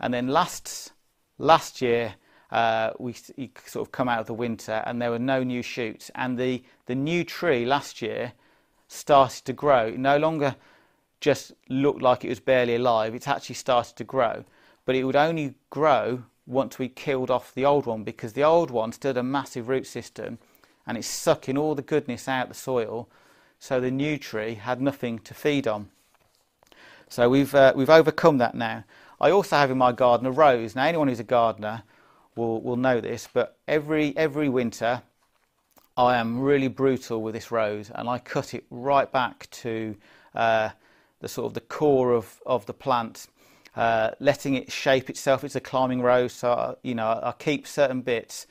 And 0.00 0.12
then 0.14 0.28
last 0.28 0.92
Last 1.38 1.82
year, 1.82 2.14
uh, 2.50 2.90
we 2.98 3.12
sort 3.12 3.86
of 3.86 3.92
come 3.92 4.08
out 4.08 4.20
of 4.20 4.26
the 4.26 4.34
winter 4.34 4.82
and 4.86 5.00
there 5.00 5.10
were 5.10 5.18
no 5.18 5.42
new 5.42 5.62
shoots. 5.62 6.10
And 6.14 6.38
the, 6.38 6.62
the 6.86 6.94
new 6.94 7.24
tree 7.24 7.64
last 7.64 8.00
year 8.00 8.32
started 8.88 9.44
to 9.46 9.52
grow. 9.52 9.88
It 9.88 9.98
no 9.98 10.16
longer 10.16 10.56
just 11.20 11.52
looked 11.68 12.02
like 12.02 12.24
it 12.24 12.28
was 12.28 12.40
barely 12.40 12.76
alive, 12.76 13.14
it's 13.14 13.28
actually 13.28 13.56
started 13.56 13.96
to 13.96 14.04
grow. 14.04 14.44
But 14.84 14.94
it 14.94 15.04
would 15.04 15.16
only 15.16 15.54
grow 15.70 16.24
once 16.46 16.78
we 16.78 16.88
killed 16.88 17.30
off 17.30 17.52
the 17.54 17.64
old 17.64 17.86
one 17.86 18.04
because 18.04 18.34
the 18.34 18.44
old 18.44 18.70
one 18.70 18.92
still 18.92 19.10
had 19.10 19.16
a 19.16 19.22
massive 19.22 19.68
root 19.68 19.86
system 19.86 20.38
and 20.86 20.96
it's 20.96 21.08
sucking 21.08 21.58
all 21.58 21.74
the 21.74 21.82
goodness 21.82 22.28
out 22.28 22.44
of 22.44 22.48
the 22.50 22.54
soil, 22.54 23.08
so 23.58 23.80
the 23.80 23.90
new 23.90 24.16
tree 24.18 24.54
had 24.54 24.80
nothing 24.80 25.18
to 25.20 25.34
feed 25.34 25.66
on. 25.66 25.88
So 27.08 27.28
we've, 27.28 27.54
uh, 27.54 27.72
we've 27.74 27.90
overcome 27.90 28.38
that 28.38 28.54
now. 28.54 28.84
I 29.20 29.30
also 29.30 29.56
have 29.56 29.70
in 29.70 29.78
my 29.78 29.92
garden 29.92 30.26
a 30.26 30.30
rose. 30.30 30.76
Now, 30.76 30.84
anyone 30.84 31.08
who's 31.08 31.20
a 31.20 31.24
gardener 31.24 31.82
will, 32.36 32.60
will 32.60 32.76
know 32.76 33.00
this, 33.00 33.28
but 33.32 33.58
every, 33.66 34.16
every 34.16 34.48
winter 34.48 35.02
I 35.96 36.18
am 36.18 36.40
really 36.40 36.68
brutal 36.68 37.22
with 37.22 37.34
this 37.34 37.50
rose 37.50 37.90
and 37.94 38.08
I 38.08 38.18
cut 38.18 38.54
it 38.54 38.64
right 38.70 39.10
back 39.10 39.50
to 39.50 39.96
uh, 40.34 40.68
the 41.20 41.28
sort 41.28 41.46
of 41.46 41.54
the 41.54 41.60
core 41.62 42.12
of, 42.12 42.40
of 42.44 42.66
the 42.66 42.74
plant, 42.74 43.26
uh, 43.74 44.10
letting 44.20 44.54
it 44.54 44.70
shape 44.70 45.08
itself. 45.08 45.42
It's 45.42 45.56
a 45.56 45.60
climbing 45.60 46.02
rose, 46.02 46.34
so 46.34 46.52
I, 46.52 46.74
you 46.82 46.94
know 46.94 47.08
I 47.22 47.32
keep 47.38 47.66
certain 47.66 48.02
bits, 48.02 48.46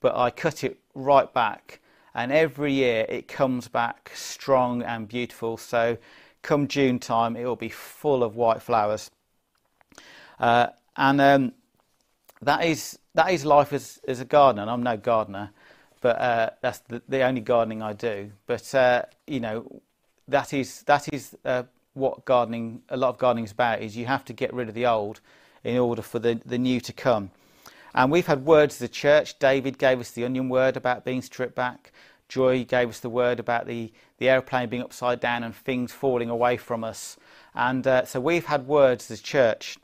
but 0.00 0.16
I 0.16 0.30
cut 0.30 0.64
it 0.64 0.78
right 0.94 1.32
back. 1.32 1.80
And 2.14 2.32
every 2.32 2.72
year 2.72 3.04
it 3.10 3.28
comes 3.28 3.68
back 3.68 4.10
strong 4.14 4.82
and 4.82 5.06
beautiful. 5.06 5.58
So 5.58 5.98
come 6.40 6.66
June 6.66 6.98
time, 6.98 7.36
it 7.36 7.44
will 7.44 7.56
be 7.56 7.68
full 7.68 8.24
of 8.24 8.36
white 8.36 8.62
flowers. 8.62 9.10
Uh, 10.40 10.68
and 10.96 11.20
um, 11.20 11.52
that 12.42 12.64
is 12.64 12.98
that 13.14 13.30
is 13.30 13.44
life 13.44 13.72
as, 13.72 14.00
as 14.06 14.20
a 14.20 14.24
gardener. 14.24 14.62
And 14.62 14.70
I'm 14.70 14.82
no 14.82 14.96
gardener, 14.96 15.50
but 16.00 16.20
uh, 16.20 16.50
that's 16.60 16.78
the, 16.80 17.02
the, 17.08 17.22
only 17.22 17.40
gardening 17.40 17.82
I 17.82 17.92
do. 17.92 18.32
But 18.46 18.74
uh, 18.74 19.02
you 19.26 19.40
know, 19.40 19.80
that 20.28 20.52
is 20.52 20.82
that 20.82 21.12
is 21.12 21.36
uh, 21.44 21.64
what 21.94 22.24
gardening. 22.24 22.82
A 22.90 22.96
lot 22.96 23.10
of 23.10 23.18
gardening 23.18 23.44
is 23.44 23.52
about 23.52 23.82
is 23.82 23.96
you 23.96 24.06
have 24.06 24.24
to 24.26 24.32
get 24.32 24.52
rid 24.52 24.68
of 24.68 24.74
the 24.74 24.86
old 24.86 25.20
in 25.64 25.78
order 25.78 26.02
for 26.02 26.18
the, 26.18 26.40
the 26.46 26.58
new 26.58 26.80
to 26.80 26.92
come. 26.92 27.30
And 27.94 28.12
we've 28.12 28.26
had 28.26 28.44
words 28.44 28.76
as 28.76 28.82
a 28.82 28.92
church. 28.92 29.38
David 29.38 29.78
gave 29.78 29.98
us 29.98 30.10
the 30.10 30.24
onion 30.24 30.48
word 30.48 30.76
about 30.76 31.04
being 31.04 31.22
stripped 31.22 31.54
back. 31.54 31.92
Joy 32.28 32.64
gave 32.64 32.88
us 32.88 33.00
the 33.00 33.08
word 33.08 33.40
about 33.40 33.66
the, 33.66 33.92
the 34.18 34.28
aeroplane 34.28 34.68
being 34.68 34.82
upside 34.82 35.18
down 35.18 35.42
and 35.42 35.54
things 35.54 35.92
falling 35.92 36.28
away 36.28 36.56
from 36.56 36.84
us. 36.84 37.16
And 37.54 37.86
uh, 37.86 38.04
so 38.04 38.20
we've 38.20 38.46
had 38.46 38.66
words 38.68 39.10
as 39.10 39.20
a 39.20 39.22
church 39.22 39.78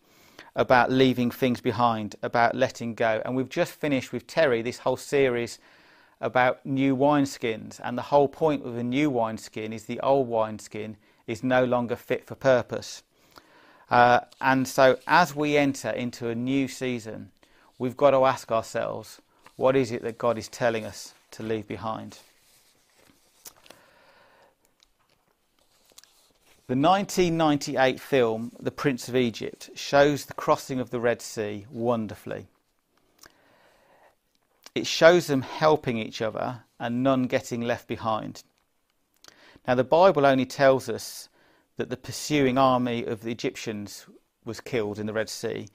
about 0.55 0.91
leaving 0.91 1.31
things 1.31 1.61
behind, 1.61 2.17
about 2.23 2.55
letting 2.55 2.95
go. 2.95 3.23
And 3.25 3.35
we've 3.35 3.49
just 3.49 3.73
finished 3.73 4.13
with 4.13 4.27
Terry 4.27 4.63
this 4.63 4.79
whole 4.79 4.97
series 4.97 5.59
about 6.21 6.65
new 6.65 6.97
wineskins, 6.97 7.81
and 7.83 7.99
the 7.99 8.03
whole 8.03 8.29
point 8.29 8.65
of 8.65 8.77
a 8.77 8.83
new 8.83 9.11
wineskin 9.11 9.73
is 9.73 9.85
the 9.85 10.01
old 10.01 10.29
wineskin 10.29 10.97
is 11.27 11.43
no 11.43 11.65
longer 11.65 11.97
fit 11.97 12.27
for 12.27 12.35
purpose. 12.35 13.03
Uh, 13.91 14.21
and 14.41 14.67
so, 14.67 14.99
as 15.07 15.35
we 15.35 15.57
enter 15.57 15.91
into 15.91 16.29
a 16.29 16.35
new 16.35 16.69
season, 16.69 17.31
we've 17.79 17.97
got 17.97 18.13
to 18.13 18.25
ask 18.25 18.51
ourselves 18.53 19.21
what 19.57 19.77
is 19.77 19.93
it 19.93 20.03
that 20.03 20.17
God 20.17 20.39
is 20.39 20.49
telling 20.49 20.85
us 20.85 21.13
to 21.33 21.43
leave 21.43 21.67
behind? 21.67 22.19
The 26.69 26.77
1998 26.77 28.01
film, 28.01 28.53
The 28.61 28.71
Prince 28.71 29.09
of 29.09 29.17
Egypt, 29.17 29.71
shows 29.75 30.25
the 30.25 30.35
crossing 30.35 30.81
of 30.81 30.91
the 30.91 31.01
Red 31.01 31.21
Sea 31.21 31.67
wonderfully 31.71 32.47
it 34.75 34.87
shows 34.87 35.27
them 35.27 35.43
helping 35.43 35.99
each 35.99 36.23
other 36.23 36.65
and 36.79 37.03
none 37.03 37.25
getting 37.25 37.61
left 37.63 37.87
behind. 37.87 38.43
Now, 39.67 39.75
the 39.75 39.85
Bible 39.85 40.27
only 40.27 40.47
tells 40.47 40.89
us 40.89 41.29
that 41.77 41.91
the 41.91 41.97
pursuing 41.97 42.59
army 42.59 43.05
of 43.05 43.23
the 43.23 43.31
Egyptians 43.31 44.07
was 44.45 44.61
killed 44.61 44.99
in 44.99 45.07
the 45.07 45.13
Red 45.13 45.29
Sea. 45.29 45.69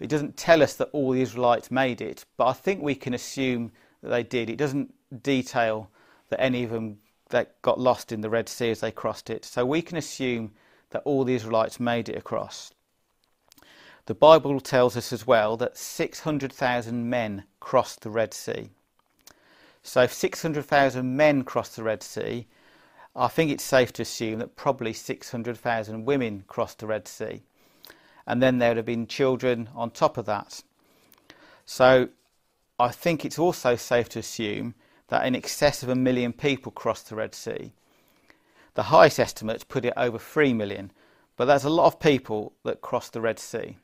It 0.00 0.08
doesn't 0.08 0.36
tell 0.36 0.62
us 0.62 0.74
that 0.74 0.90
all 0.92 1.12
the 1.12 1.22
Israelites 1.22 1.70
made 1.70 2.00
it, 2.00 2.24
but 2.36 2.46
I 2.46 2.52
think 2.52 2.82
we 2.82 2.94
can 2.94 3.14
assume 3.14 3.72
that 4.02 4.08
they 4.08 4.22
did. 4.22 4.48
It 4.48 4.56
doesn't 4.56 4.94
detail 5.22 5.90
that 6.30 6.40
any 6.40 6.64
of 6.64 6.70
them 6.70 6.98
that 7.30 7.60
got 7.62 7.80
lost 7.80 8.12
in 8.12 8.20
the 8.20 8.30
Red 8.30 8.48
Sea 8.48 8.70
as 8.70 8.80
they 8.80 8.90
crossed 8.90 9.30
it. 9.30 9.44
So 9.44 9.64
we 9.64 9.82
can 9.82 9.96
assume 9.96 10.52
that 10.90 11.02
all 11.04 11.24
the 11.24 11.34
Israelites 11.34 11.78
made 11.78 12.08
it 12.08 12.16
across. 12.16 12.72
The 14.06 14.14
Bible 14.14 14.58
tells 14.60 14.96
us 14.96 15.12
as 15.12 15.26
well 15.26 15.56
that 15.58 15.76
600,000 15.76 17.10
men 17.10 17.44
crossed 17.60 18.00
the 18.00 18.10
Red 18.10 18.32
Sea. 18.32 18.70
So 19.82 20.02
if 20.02 20.12
600,000 20.12 21.16
men 21.16 21.44
crossed 21.44 21.76
the 21.76 21.82
Red 21.82 22.02
Sea, 22.02 22.46
I 23.14 23.28
think 23.28 23.50
it's 23.50 23.64
safe 23.64 23.92
to 23.94 24.02
assume 24.02 24.38
that 24.38 24.56
probably 24.56 24.92
600,000 24.92 26.04
women 26.04 26.44
crossed 26.46 26.78
the 26.78 26.86
Red 26.86 27.06
Sea. 27.06 27.42
And 28.26 28.42
then 28.42 28.58
there 28.58 28.70
would 28.70 28.76
have 28.78 28.86
been 28.86 29.06
children 29.06 29.68
on 29.74 29.90
top 29.90 30.16
of 30.16 30.26
that. 30.26 30.62
So 31.66 32.08
I 32.78 32.88
think 32.88 33.24
it's 33.24 33.38
also 33.38 33.76
safe 33.76 34.08
to 34.10 34.20
assume 34.20 34.74
that 35.08 35.26
in 35.26 35.34
excess 35.34 35.82
of 35.82 35.88
a 35.88 35.94
million 35.94 36.32
people 36.32 36.72
crossed 36.72 37.08
the 37.08 37.16
Red 37.16 37.34
Sea. 37.34 37.72
The 38.74 38.84
highest 38.84 39.18
estimates 39.18 39.64
put 39.64 39.84
it 39.84 39.94
over 39.96 40.18
3 40.18 40.52
million, 40.54 40.92
but 41.36 41.46
there's 41.46 41.64
a 41.64 41.70
lot 41.70 41.86
of 41.86 42.00
people 42.00 42.52
that 42.64 42.80
crossed 42.80 43.12
the 43.12 43.20
Red 43.20 43.38
Sea. 43.38 43.76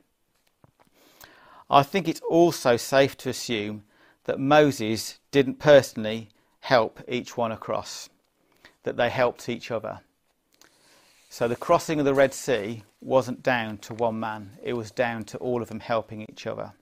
I 1.71 1.83
think 1.83 2.07
it's 2.07 2.21
also 2.21 2.77
safe 2.77 3.17
to 3.19 3.31
assume 3.31 3.85
that 4.25 4.39
Moses 4.39 5.19
didn't 5.31 5.59
personally 5.59 6.29
help 6.61 7.01
each 7.09 7.37
one 7.37 7.53
across, 7.53 8.09
that 8.85 8.97
they 8.97 9.11
helped 9.11 9.49
each 9.49 9.71
other. 9.71 10.01
So 11.29 11.49
the 11.49 11.57
crossing 11.57 11.99
of 11.99 12.05
the 12.05 12.15
Red 12.15 12.33
Sea 12.33 12.85
wasn't 13.01 13.43
down 13.43 13.79
to 13.79 13.95
one 13.95 14.21
man, 14.21 14.53
it 14.63 14.75
was 14.75 14.91
down 14.91 15.25
to 15.25 15.39
all 15.39 15.63
of 15.63 15.69
them 15.69 15.81
helping 15.81 16.23
each 16.23 16.47
other. 16.47 16.73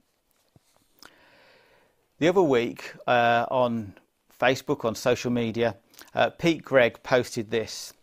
The 2.19 2.27
other 2.27 2.43
week 2.43 2.93
uh, 3.07 3.45
on 3.49 3.95
Facebook, 4.43 4.83
on 4.83 4.93
social 4.93 5.31
media, 5.31 5.77
uh, 6.13 6.29
Pete 6.29 6.65
Greig 6.65 7.01
posted 7.01 7.49
this 7.49 7.93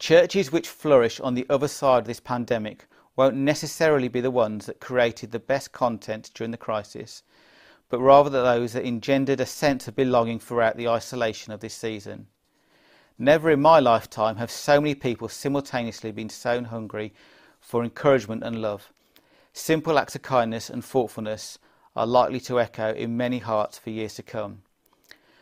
Churches 0.00 0.50
which 0.50 0.68
flourish 0.68 1.20
on 1.20 1.34
the 1.34 1.46
other 1.48 1.68
side 1.68 2.00
of 2.00 2.04
this 2.06 2.18
pandemic 2.18 2.86
won't 3.14 3.36
necessarily 3.36 4.08
be 4.08 4.20
the 4.20 4.32
ones 4.32 4.66
that 4.66 4.80
created 4.80 5.30
the 5.30 5.38
best 5.38 5.70
content 5.70 6.32
during 6.34 6.50
the 6.50 6.56
crisis, 6.56 7.22
but 7.88 8.00
rather 8.00 8.30
those 8.30 8.72
that 8.72 8.84
engendered 8.84 9.38
a 9.38 9.46
sense 9.46 9.86
of 9.86 9.94
belonging 9.94 10.40
throughout 10.40 10.76
the 10.76 10.88
isolation 10.88 11.52
of 11.52 11.60
this 11.60 11.74
season. 11.74 12.26
Never 13.16 13.52
in 13.52 13.60
my 13.60 13.78
lifetime 13.78 14.38
have 14.38 14.50
so 14.50 14.80
many 14.80 14.96
people 14.96 15.28
simultaneously 15.28 16.10
been 16.10 16.30
so 16.30 16.64
hungry 16.64 17.14
for 17.60 17.84
encouragement 17.84 18.42
and 18.42 18.60
love. 18.60 18.92
Simple 19.52 20.00
acts 20.00 20.16
of 20.16 20.22
kindness 20.22 20.68
and 20.68 20.84
thoughtfulness 20.84 21.60
are 21.94 22.08
likely 22.08 22.40
to 22.40 22.58
echo 22.58 22.92
in 22.92 23.16
many 23.16 23.38
hearts 23.38 23.78
for 23.78 23.90
years 23.90 24.14
to 24.14 24.24
come. 24.24 24.62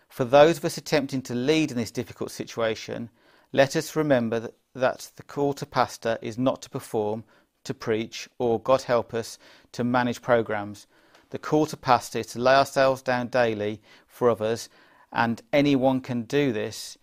For 0.09 0.25
those 0.25 0.59
of 0.59 0.65
us 0.65 0.79
attempting 0.79 1.23
to 1.23 1.35
lead 1.35 1.71
in 1.71 1.77
this 1.77 1.91
difficult 1.91 2.31
situation, 2.31 3.11
let 3.53 3.77
us 3.77 3.97
remember 3.97 4.51
that, 4.75 5.11
the 5.17 5.23
call 5.23 5.53
to 5.55 5.67
pastor 5.67 6.19
is 6.21 6.39
not 6.39 6.63
to 6.63 6.71
perform, 6.71 7.25
to 7.65 7.75
preach 7.75 8.29
or, 8.39 8.61
God 8.61 8.83
help 8.83 9.15
us, 9.15 9.39
to 9.73 9.85
manage 9.85 10.23
programs. 10.23 10.87
The 11.31 11.39
call 11.39 11.67
to 11.67 11.77
pastor 11.77 12.21
is 12.21 12.29
to 12.29 12.41
lay 12.41 12.55
ourselves 12.55 13.03
down 13.03 13.29
daily 13.29 13.81
for 14.07 14.31
others, 14.31 14.69
and 15.13 15.43
anyone 15.53 16.01
can 16.01 16.23
do 16.23 16.53
this. 16.53 16.97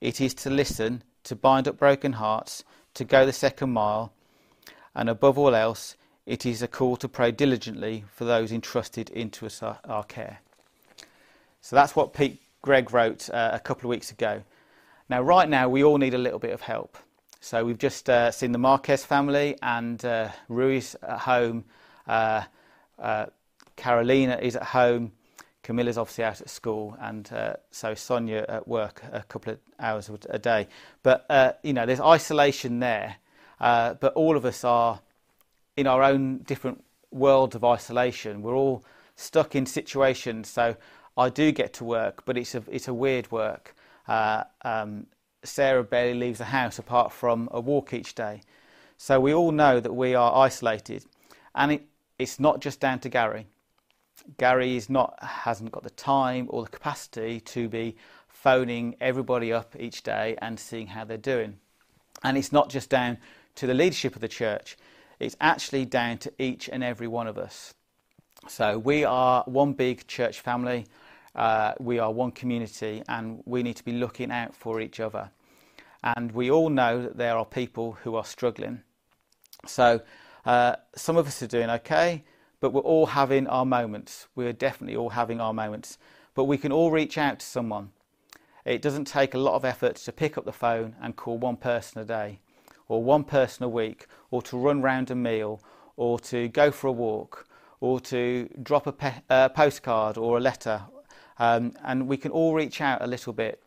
It 0.00 0.20
is 0.20 0.34
to 0.34 0.50
listen, 0.50 1.02
to 1.24 1.36
bind 1.36 1.68
up 1.68 1.78
broken 1.78 2.14
hearts, 2.14 2.64
to 2.94 3.04
go 3.04 3.26
the 3.26 3.32
second 3.32 3.70
mile, 3.70 4.12
and 4.94 5.08
above 5.08 5.38
all 5.38 5.54
else, 5.54 5.96
it 6.26 6.44
is 6.46 6.62
a 6.62 6.68
call 6.68 6.96
to 6.96 7.08
pray 7.08 7.32
diligently 7.32 8.04
for 8.14 8.24
those 8.24 8.52
entrusted 8.52 9.10
into 9.10 9.46
us, 9.46 9.62
our, 9.62 9.78
our 9.84 10.04
care. 10.04 10.40
So 11.60 11.76
that's 11.76 11.94
what 11.94 12.12
Pete 12.12 12.40
Greig 12.62 12.92
wrote 12.92 13.30
uh, 13.30 13.50
a 13.52 13.58
couple 13.58 13.88
of 13.88 13.90
weeks 13.90 14.10
ago. 14.10 14.42
Now, 15.08 15.22
right 15.22 15.48
now, 15.48 15.68
we 15.68 15.82
all 15.82 15.98
need 15.98 16.14
a 16.14 16.18
little 16.18 16.38
bit 16.38 16.52
of 16.52 16.60
help. 16.60 16.98
So 17.40 17.64
we've 17.64 17.78
just 17.78 18.10
uh, 18.10 18.30
seen 18.30 18.52
the 18.52 18.58
Marquez 18.58 19.04
family 19.04 19.56
and 19.62 20.04
uh, 20.04 20.28
Rui's 20.48 20.94
at 21.02 21.20
home. 21.20 21.64
Uh, 22.06 22.42
uh, 22.98 23.26
Carolina 23.76 24.38
is 24.42 24.56
at 24.56 24.62
home. 24.62 25.12
Camilla's 25.62 25.96
obviously 25.96 26.24
out 26.24 26.40
at 26.40 26.50
school, 26.50 26.96
and 27.00 27.30
uh, 27.32 27.54
so 27.70 27.94
Sonia 27.94 28.44
at 28.48 28.66
work 28.66 29.02
a 29.12 29.22
couple 29.22 29.52
of 29.52 29.58
hours 29.78 30.10
a 30.28 30.38
day. 30.38 30.68
But 31.02 31.26
you 31.62 31.72
know, 31.72 31.86
there's 31.86 32.00
isolation 32.00 32.80
there. 32.80 33.16
But 33.58 34.12
all 34.14 34.36
of 34.36 34.44
us 34.44 34.64
are 34.64 35.00
in 35.76 35.86
our 35.86 36.02
own 36.02 36.38
different 36.38 36.82
worlds 37.10 37.54
of 37.54 37.64
isolation. 37.64 38.42
We're 38.42 38.56
all 38.56 38.84
stuck 39.16 39.54
in 39.54 39.66
situations. 39.66 40.48
So 40.48 40.76
I 41.16 41.28
do 41.28 41.52
get 41.52 41.72
to 41.74 41.84
work, 41.84 42.24
but 42.24 42.36
it's 42.36 42.54
a 42.54 42.62
it's 42.68 42.88
a 42.88 42.94
weird 42.94 43.30
work. 43.30 43.74
Um, 44.08 45.06
Sarah 45.42 45.84
barely 45.84 46.18
leaves 46.18 46.38
the 46.38 46.46
house 46.46 46.78
apart 46.78 47.12
from 47.12 47.48
a 47.52 47.60
walk 47.60 47.92
each 47.94 48.14
day. 48.14 48.42
So 48.96 49.18
we 49.18 49.32
all 49.32 49.52
know 49.52 49.80
that 49.80 49.94
we 49.94 50.14
are 50.14 50.36
isolated. 50.36 51.04
And 51.54 51.72
it, 51.72 51.86
it's 52.18 52.38
not 52.38 52.60
just 52.60 52.80
down 52.80 52.98
to 53.00 53.08
Gary. 53.08 53.46
Gary 54.36 54.76
is 54.76 54.90
not, 54.90 55.16
hasn't 55.22 55.72
got 55.72 55.82
the 55.82 55.90
time 55.90 56.46
or 56.50 56.64
the 56.64 56.70
capacity 56.70 57.40
to 57.40 57.68
be 57.68 57.96
phoning 58.28 58.94
everybody 59.00 59.52
up 59.52 59.74
each 59.78 60.02
day 60.02 60.36
and 60.42 60.60
seeing 60.60 60.88
how 60.88 61.04
they're 61.04 61.16
doing. 61.16 61.58
And 62.22 62.36
it's 62.36 62.52
not 62.52 62.68
just 62.68 62.90
down 62.90 63.16
to 63.54 63.66
the 63.66 63.74
leadership 63.74 64.14
of 64.14 64.20
the 64.20 64.28
church, 64.28 64.76
it's 65.18 65.36
actually 65.40 65.86
down 65.86 66.18
to 66.18 66.32
each 66.38 66.68
and 66.68 66.84
every 66.84 67.06
one 67.06 67.26
of 67.26 67.38
us. 67.38 67.72
So 68.50 68.78
we 68.78 69.04
are 69.04 69.44
one 69.46 69.74
big 69.74 70.08
church 70.08 70.40
family, 70.40 70.88
uh, 71.36 71.74
we 71.78 72.00
are 72.00 72.10
one 72.10 72.32
community, 72.32 73.00
and 73.08 73.44
we 73.46 73.62
need 73.62 73.76
to 73.76 73.84
be 73.84 73.92
looking 73.92 74.32
out 74.32 74.56
for 74.56 74.80
each 74.80 74.98
other. 74.98 75.30
And 76.02 76.32
we 76.32 76.50
all 76.50 76.68
know 76.68 77.00
that 77.00 77.16
there 77.16 77.36
are 77.36 77.44
people 77.44 77.92
who 78.02 78.16
are 78.16 78.24
struggling. 78.24 78.82
So 79.66 80.00
uh, 80.44 80.76
some 80.96 81.16
of 81.16 81.28
us 81.28 81.40
are 81.44 81.46
doing 81.46 81.70
okay, 81.70 82.24
but 82.58 82.72
we're 82.72 82.80
all 82.80 83.06
having 83.06 83.46
our 83.46 83.64
moments. 83.64 84.26
We're 84.34 84.52
definitely 84.52 84.96
all 84.96 85.10
having 85.10 85.40
our 85.40 85.54
moments. 85.54 85.96
But 86.34 86.46
we 86.46 86.58
can 86.58 86.72
all 86.72 86.90
reach 86.90 87.18
out 87.18 87.38
to 87.38 87.46
someone. 87.46 87.92
It 88.64 88.82
doesn't 88.82 89.04
take 89.04 89.32
a 89.32 89.38
lot 89.38 89.54
of 89.54 89.64
effort 89.64 89.94
to 89.94 90.10
pick 90.10 90.36
up 90.36 90.44
the 90.44 90.52
phone 90.52 90.96
and 91.00 91.14
call 91.14 91.38
one 91.38 91.56
person 91.56 92.02
a 92.02 92.04
day, 92.04 92.40
or 92.88 93.00
one 93.00 93.22
person 93.22 93.62
a 93.62 93.68
week, 93.68 94.08
or 94.32 94.42
to 94.42 94.58
run 94.58 94.82
round 94.82 95.08
a 95.12 95.14
meal, 95.14 95.62
or 95.96 96.18
to 96.18 96.48
go 96.48 96.72
for 96.72 96.88
a 96.88 96.92
walk, 96.92 97.46
or 97.80 98.00
to 98.00 98.48
drop 98.62 98.86
a 98.86 98.92
pe- 98.92 99.48
postcard 99.54 100.18
or 100.18 100.38
a 100.38 100.40
letter. 100.40 100.82
Um, 101.38 101.72
and 101.84 102.06
we 102.06 102.16
can 102.16 102.30
all 102.30 102.54
reach 102.54 102.80
out 102.80 103.02
a 103.02 103.06
little 103.06 103.32
bit. 103.32 103.62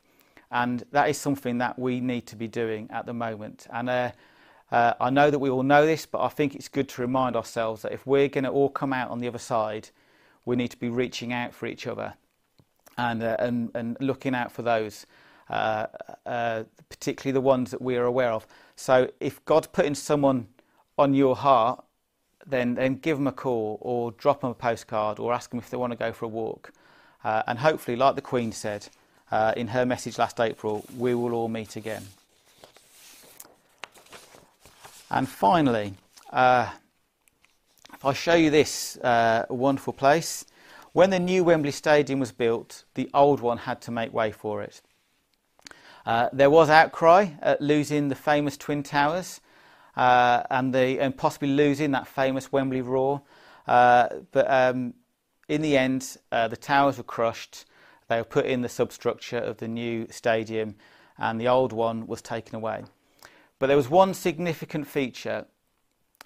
And 0.51 0.83
that 0.91 1.09
is 1.09 1.17
something 1.17 1.57
that 1.57 1.79
we 1.79 1.99
need 1.99 2.27
to 2.27 2.35
be 2.35 2.47
doing 2.47 2.87
at 2.91 3.07
the 3.07 3.13
moment. 3.13 3.65
And 3.71 3.89
uh, 3.89 4.11
uh, 4.71 4.93
I 4.99 5.09
know 5.09 5.31
that 5.31 5.39
we 5.39 5.49
all 5.49 5.63
know 5.63 5.85
this, 5.85 6.05
but 6.05 6.21
I 6.21 6.29
think 6.29 6.55
it's 6.55 6.67
good 6.67 6.87
to 6.89 7.01
remind 7.01 7.35
ourselves 7.35 7.81
that 7.81 7.91
if 7.91 8.05
we're 8.05 8.27
going 8.27 8.43
to 8.43 8.51
all 8.51 8.69
come 8.69 8.93
out 8.93 9.09
on 9.09 9.19
the 9.19 9.27
other 9.27 9.39
side, 9.39 9.89
we 10.45 10.55
need 10.55 10.69
to 10.69 10.77
be 10.77 10.89
reaching 10.89 11.33
out 11.33 11.53
for 11.53 11.65
each 11.65 11.87
other 11.87 12.13
and, 12.97 13.23
uh, 13.23 13.35
and, 13.39 13.71
and 13.73 13.97
looking 13.99 14.35
out 14.35 14.51
for 14.51 14.61
those, 14.61 15.07
uh, 15.49 15.87
uh, 16.25 16.63
particularly 16.89 17.33
the 17.33 17.41
ones 17.41 17.71
that 17.71 17.81
we 17.81 17.97
are 17.97 18.05
aware 18.05 18.31
of. 18.31 18.45
So 18.75 19.09
if 19.19 19.43
God's 19.45 19.67
putting 19.67 19.95
someone 19.95 20.47
on 20.97 21.13
your 21.13 21.35
heart, 21.35 21.83
then, 22.47 22.75
then 22.75 22.95
give 22.95 23.17
them 23.17 23.27
a 23.27 23.31
call 23.31 23.77
or 23.81 24.11
drop 24.11 24.41
them 24.41 24.51
a 24.51 24.53
postcard 24.53 25.19
or 25.19 25.33
ask 25.33 25.49
them 25.49 25.59
if 25.59 25.69
they 25.69 25.77
want 25.77 25.91
to 25.91 25.97
go 25.97 26.11
for 26.11 26.25
a 26.25 26.29
walk. 26.29 26.71
Uh, 27.23 27.43
and 27.47 27.59
hopefully, 27.59 27.95
like 27.95 28.15
the 28.15 28.21
Queen 28.21 28.51
said 28.51 28.87
uh, 29.31 29.53
in 29.55 29.67
her 29.67 29.85
message 29.85 30.17
last 30.17 30.39
April, 30.39 30.85
we 30.97 31.15
will 31.15 31.33
all 31.33 31.47
meet 31.47 31.75
again. 31.75 32.03
And 35.09 35.29
finally, 35.29 35.93
uh, 36.31 36.69
if 37.93 38.05
I 38.05 38.13
show 38.13 38.33
you 38.33 38.49
this 38.49 38.97
uh, 38.97 39.45
wonderful 39.49 39.93
place, 39.93 40.45
when 40.91 41.09
the 41.09 41.19
new 41.19 41.43
Wembley 41.43 41.71
Stadium 41.71 42.19
was 42.19 42.31
built, 42.31 42.83
the 42.95 43.09
old 43.13 43.39
one 43.39 43.59
had 43.59 43.81
to 43.81 43.91
make 43.91 44.13
way 44.13 44.31
for 44.31 44.61
it. 44.61 44.81
Uh, 46.05 46.29
there 46.33 46.49
was 46.49 46.69
outcry 46.69 47.27
at 47.41 47.61
losing 47.61 48.09
the 48.09 48.15
famous 48.15 48.57
Twin 48.57 48.83
Towers 48.83 49.39
uh, 49.95 50.43
and, 50.49 50.73
the, 50.73 50.99
and 50.99 51.15
possibly 51.15 51.49
losing 51.49 51.91
that 51.91 52.07
famous 52.07 52.51
Wembley 52.51 52.81
Roar. 52.81 53.21
Uh, 53.67 54.07
but 54.31 54.49
um, 54.49 54.93
in 55.47 55.61
the 55.61 55.77
end, 55.77 56.17
uh, 56.31 56.47
the 56.47 56.57
towers 56.57 56.97
were 56.97 57.03
crushed. 57.03 57.65
They 58.07 58.17
were 58.17 58.23
put 58.23 58.45
in 58.45 58.61
the 58.61 58.69
substructure 58.69 59.37
of 59.37 59.57
the 59.57 59.67
new 59.67 60.07
stadium, 60.09 60.75
and 61.17 61.39
the 61.39 61.47
old 61.47 61.73
one 61.73 62.07
was 62.07 62.21
taken 62.21 62.55
away. 62.55 62.83
But 63.59 63.67
there 63.67 63.77
was 63.77 63.89
one 63.89 64.13
significant 64.13 64.87
feature 64.87 65.45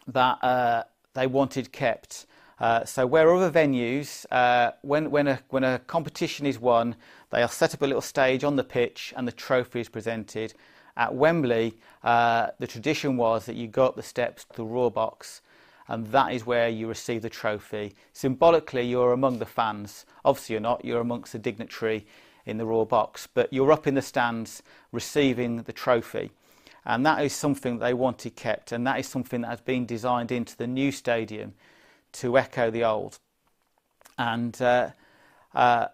that 0.08 0.44
uh, 0.44 0.84
they 1.14 1.28
wanted 1.28 1.72
kept. 1.72 2.26
Uh, 2.60 2.84
so 2.86 3.06
where 3.06 3.34
other 3.36 3.52
venues, 3.52 4.26
uh, 4.32 4.72
when, 4.82 5.12
when, 5.12 5.28
a, 5.28 5.40
when 5.50 5.64
a 5.64 5.78
competition 5.80 6.46
is 6.46 6.58
won, 6.58 6.96
they'll 7.30 7.48
set 7.48 7.76
up 7.76 7.82
a 7.84 7.86
little 7.86 8.02
stage 8.02 8.44
on 8.44 8.56
the 8.56 8.64
pitch 8.64 9.14
and 9.16 9.28
the 9.28 9.32
trophy 9.32 9.82
is 9.82 9.90
presented. 9.90 10.54
At 10.98 11.16
Wembley, 11.16 11.75
uh, 12.04 12.48
the 12.60 12.68
tradition 12.68 13.16
was 13.16 13.46
that 13.46 13.56
you 13.56 13.68
go 13.68 13.86
up 13.86 13.96
the 13.96 14.04
steps 14.04 14.44
to 14.44 14.58
the 14.58 14.66
Royal 14.66 14.89
box 14.89 15.42
and 15.88 16.08
that 16.08 16.34
is 16.34 16.46
where 16.46 16.68
you 16.68 16.88
receive 16.88 17.22
the 17.22 17.30
trophy. 17.30 17.94
Symbolically, 18.13 18.86
you're 18.86 19.13
among 19.13 19.39
the 19.39 19.45
fans. 19.45 20.06
Obviously, 20.26 20.54
you're 20.54 20.62
not. 20.62 20.84
You're 20.84 21.02
amongst 21.02 21.32
the 21.32 21.39
dignitary 21.39 22.06
in 22.45 22.58
the 22.58 22.65
Royal 22.65 22.86
box, 22.86 23.28
but 23.34 23.52
you're 23.54 23.72
up 23.72 23.88
in 23.88 23.93
the 23.93 24.02
stands 24.02 24.62
receiving 24.91 25.63
the 25.63 25.74
trophy. 25.74 26.32
And 26.86 27.06
that 27.06 27.24
is 27.24 27.34
something 27.34 27.80
they 27.80 27.93
wanted 27.93 28.36
kept, 28.36 28.72
and 28.72 28.86
that 28.88 29.00
is 29.00 29.08
something 29.08 29.41
that 29.41 29.48
has 29.48 29.62
been 29.62 29.86
designed 29.86 30.32
into 30.32 30.56
the 30.58 30.67
new 30.67 30.91
stadium 30.91 31.54
to 32.13 32.38
echo 32.38 32.69
the 32.69 32.84
old. 32.84 33.19
And 34.17 34.60
uh, 34.62 34.91
uh, 35.54 35.88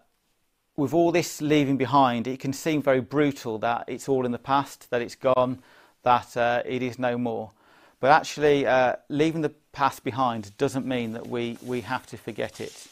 with 0.76 0.92
all 0.92 1.12
this 1.12 1.40
leaving 1.40 1.76
behind, 1.76 2.26
it 2.26 2.40
can 2.40 2.52
seem 2.52 2.82
very 2.82 3.00
brutal 3.00 3.58
that 3.58 3.84
it's 3.86 4.08
all 4.08 4.26
in 4.26 4.32
the 4.32 4.38
past, 4.38 4.90
that 4.90 5.00
it's 5.00 5.14
gone, 5.14 5.60
that 6.02 6.36
uh, 6.36 6.62
it 6.64 6.82
is 6.82 6.98
no 6.98 7.16
more. 7.16 7.52
But 8.00 8.10
actually, 8.10 8.66
uh, 8.66 8.96
leaving 9.08 9.40
the 9.40 9.54
past 9.72 10.04
behind 10.04 10.56
doesn't 10.58 10.86
mean 10.86 11.12
that 11.12 11.26
we, 11.26 11.58
we 11.62 11.80
have 11.82 12.06
to 12.06 12.16
forget 12.16 12.60
it. 12.60 12.86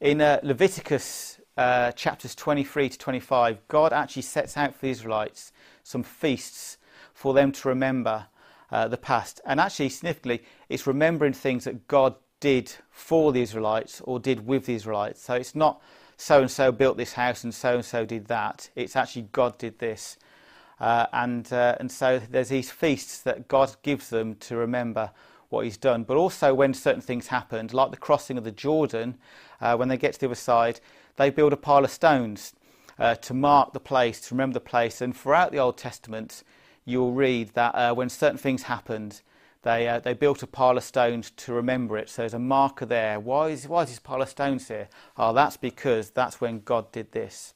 In 0.00 0.20
uh, 0.20 0.40
Leviticus 0.42 1.40
uh, 1.56 1.92
chapters 1.92 2.34
23 2.34 2.88
to 2.88 2.98
25, 2.98 3.68
God 3.68 3.92
actually 3.92 4.22
sets 4.22 4.56
out 4.56 4.74
for 4.74 4.86
the 4.86 4.90
Israelites 4.90 5.52
some 5.82 6.02
feasts 6.02 6.78
for 7.12 7.34
them 7.34 7.52
to 7.52 7.68
remember 7.68 8.26
uh, 8.70 8.88
the 8.88 8.96
past. 8.96 9.40
And 9.44 9.60
actually, 9.60 9.88
significantly, 9.88 10.42
it's 10.68 10.86
remembering 10.86 11.32
things 11.32 11.64
that 11.64 11.88
God 11.88 12.14
did 12.38 12.72
for 12.90 13.32
the 13.32 13.42
Israelites 13.42 14.00
or 14.04 14.18
did 14.18 14.46
with 14.46 14.66
the 14.66 14.74
Israelites. 14.74 15.22
So 15.22 15.34
it's 15.34 15.54
not 15.54 15.82
so 16.20 16.42
and 16.42 16.50
so 16.50 16.70
built 16.70 16.98
this 16.98 17.14
house 17.14 17.44
and 17.44 17.54
so 17.54 17.76
and 17.76 17.84
so 17.84 18.04
did 18.04 18.26
that. 18.26 18.68
It's 18.76 18.94
actually 18.94 19.28
God 19.32 19.56
did 19.56 19.78
this. 19.78 20.18
Uh, 20.78 21.06
and, 21.14 21.50
uh, 21.50 21.76
and 21.80 21.90
so 21.90 22.20
there's 22.30 22.50
these 22.50 22.70
feasts 22.70 23.22
that 23.22 23.48
God 23.48 23.74
gives 23.82 24.10
them 24.10 24.34
to 24.36 24.56
remember 24.56 25.12
what 25.48 25.64
He's 25.64 25.78
done. 25.78 26.04
But 26.04 26.18
also, 26.18 26.52
when 26.52 26.74
certain 26.74 27.00
things 27.00 27.28
happened, 27.28 27.72
like 27.72 27.90
the 27.90 27.96
crossing 27.96 28.36
of 28.36 28.44
the 28.44 28.52
Jordan, 28.52 29.16
uh, 29.62 29.76
when 29.76 29.88
they 29.88 29.96
get 29.96 30.12
to 30.12 30.20
the 30.20 30.26
other 30.26 30.34
side, 30.34 30.80
they 31.16 31.30
build 31.30 31.54
a 31.54 31.56
pile 31.56 31.84
of 31.84 31.90
stones 31.90 32.52
uh, 32.98 33.14
to 33.14 33.32
mark 33.32 33.72
the 33.72 33.80
place, 33.80 34.20
to 34.20 34.34
remember 34.34 34.54
the 34.54 34.60
place. 34.60 35.00
And 35.00 35.16
throughout 35.16 35.52
the 35.52 35.58
Old 35.58 35.78
Testament, 35.78 36.42
you'll 36.84 37.12
read 37.12 37.54
that 37.54 37.74
uh, 37.74 37.94
when 37.94 38.10
certain 38.10 38.38
things 38.38 38.64
happened, 38.64 39.22
they, 39.62 39.88
uh, 39.88 40.00
they 40.00 40.14
built 40.14 40.42
a 40.42 40.46
pile 40.46 40.76
of 40.76 40.84
stones 40.84 41.30
to 41.32 41.52
remember 41.52 41.98
it. 41.98 42.08
So 42.08 42.22
there's 42.22 42.34
a 42.34 42.38
marker 42.38 42.86
there. 42.86 43.20
Why 43.20 43.48
is, 43.48 43.68
why 43.68 43.82
is 43.82 43.90
this 43.90 43.98
pile 43.98 44.22
of 44.22 44.28
stones 44.28 44.68
here? 44.68 44.88
Oh, 45.16 45.32
that's 45.32 45.56
because 45.56 46.10
that's 46.10 46.40
when 46.40 46.60
God 46.60 46.90
did 46.92 47.12
this. 47.12 47.54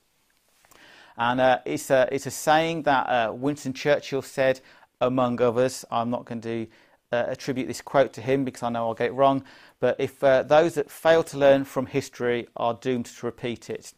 And 1.16 1.40
uh, 1.40 1.58
it's, 1.64 1.90
a, 1.90 2.08
it's 2.10 2.26
a 2.26 2.30
saying 2.30 2.82
that 2.82 3.04
uh, 3.04 3.32
Winston 3.32 3.72
Churchill 3.72 4.22
said, 4.22 4.60
among 5.00 5.40
others. 5.40 5.84
I'm 5.90 6.10
not 6.10 6.24
going 6.24 6.40
to 6.42 6.66
uh, 7.12 7.24
attribute 7.28 7.68
this 7.68 7.80
quote 7.80 8.12
to 8.14 8.20
him 8.20 8.44
because 8.44 8.62
I 8.62 8.70
know 8.70 8.88
I'll 8.88 8.94
get 8.94 9.08
it 9.08 9.14
wrong. 9.14 9.44
But 9.80 9.96
if 9.98 10.22
uh, 10.22 10.42
those 10.42 10.74
that 10.74 10.90
fail 10.90 11.22
to 11.24 11.38
learn 11.38 11.64
from 11.64 11.86
history 11.86 12.48
are 12.56 12.74
doomed 12.74 13.06
to 13.06 13.26
repeat 13.26 13.70
it. 13.70 13.92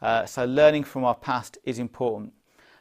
Uh, 0.00 0.26
so 0.26 0.44
learning 0.44 0.84
from 0.84 1.04
our 1.04 1.14
past 1.14 1.58
is 1.64 1.78
important. 1.78 2.32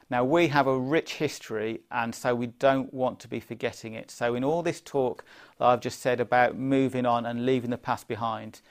Now, 0.10 0.24
we 0.24 0.48
have 0.48 0.68
a 0.68 0.80
rich 0.80 1.16
history, 1.16 1.82
and 1.92 2.16
so 2.16 2.34
we 2.34 2.48
don't 2.48 2.94
want 2.94 3.20
to 3.20 3.28
be 3.28 3.42
forgetting 3.42 3.94
it. 3.94 4.10
So, 4.10 4.36
in 4.36 4.44
all 4.44 4.64
this 4.64 4.80
talk 4.80 5.26
that 5.58 5.66
I've 5.66 5.82
just 5.82 6.00
said 6.00 6.22
about 6.22 6.58
moving 6.58 7.06
on 7.06 7.26
and 7.26 7.46
leaving 7.46 7.72
the 7.72 7.78
past 7.78 8.08
behind, 8.08 8.62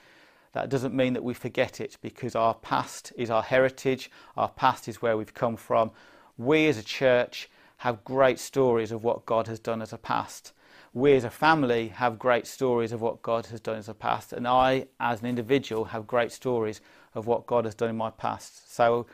that 0.52 0.70
doesn't 0.70 0.94
mean 0.94 1.12
that 1.12 1.22
we 1.22 1.34
forget 1.34 1.80
it 1.80 1.98
because 2.00 2.34
our 2.34 2.54
past 2.54 3.12
is 3.16 3.28
our 3.28 3.42
heritage, 3.42 4.10
our 4.38 4.48
past 4.48 4.88
is 4.88 5.02
where 5.02 5.18
we've 5.18 5.34
come 5.34 5.56
from. 5.56 5.90
We 6.38 6.68
as 6.68 6.78
a 6.78 6.82
church 6.82 7.50
have 7.78 8.04
great 8.04 8.38
stories 8.38 8.90
of 8.90 9.04
what 9.04 9.26
God 9.26 9.46
has 9.48 9.58
done 9.58 9.82
as 9.82 9.92
a 9.92 9.98
past. 9.98 10.54
We 10.94 11.12
as 11.12 11.24
a 11.24 11.30
family 11.30 11.88
have 11.88 12.18
great 12.18 12.46
stories 12.46 12.92
of 12.92 13.02
what 13.02 13.20
God 13.20 13.44
has 13.46 13.60
done 13.60 13.76
as 13.76 13.90
a 13.90 13.94
past, 13.94 14.32
and 14.32 14.48
I, 14.48 14.86
as 14.98 15.20
an 15.20 15.26
individual, 15.26 15.84
have 15.84 16.06
great 16.06 16.32
stories 16.32 16.80
of 17.14 17.26
what 17.26 17.46
God 17.46 17.66
has 17.66 17.74
done 17.74 17.90
in 17.90 17.96
my 17.96 18.08
past. 18.08 18.74
So, 18.74 19.06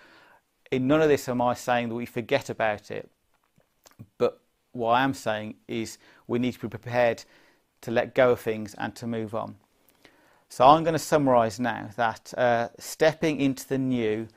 in 0.72 0.86
none 0.88 1.02
of 1.02 1.08
this 1.08 1.28
am 1.28 1.40
I 1.40 1.54
saying 1.54 1.90
that 1.90 1.94
we 1.94 2.06
forget 2.06 2.48
about 2.50 2.90
it, 2.90 3.08
but 4.18 4.40
what 4.72 4.92
I 4.92 5.04
am 5.04 5.12
saying 5.12 5.56
is 5.68 5.98
we 6.26 6.38
need 6.38 6.52
to 6.52 6.60
be 6.60 6.68
prepared 6.68 7.22
to 7.82 7.90
let 7.90 8.14
go 8.14 8.32
of 8.32 8.40
things 8.40 8.74
and 8.78 8.96
to 8.96 9.06
move 9.06 9.34
on. 9.34 9.56
So 10.48 10.66
I'm 10.66 10.82
going 10.82 10.94
to 10.94 10.98
summarise 10.98 11.60
now 11.60 11.90
that 11.96 12.32
uh, 12.36 12.68
stepping 12.78 13.40
into 13.40 13.68
the 13.68 13.78
new 13.78 14.28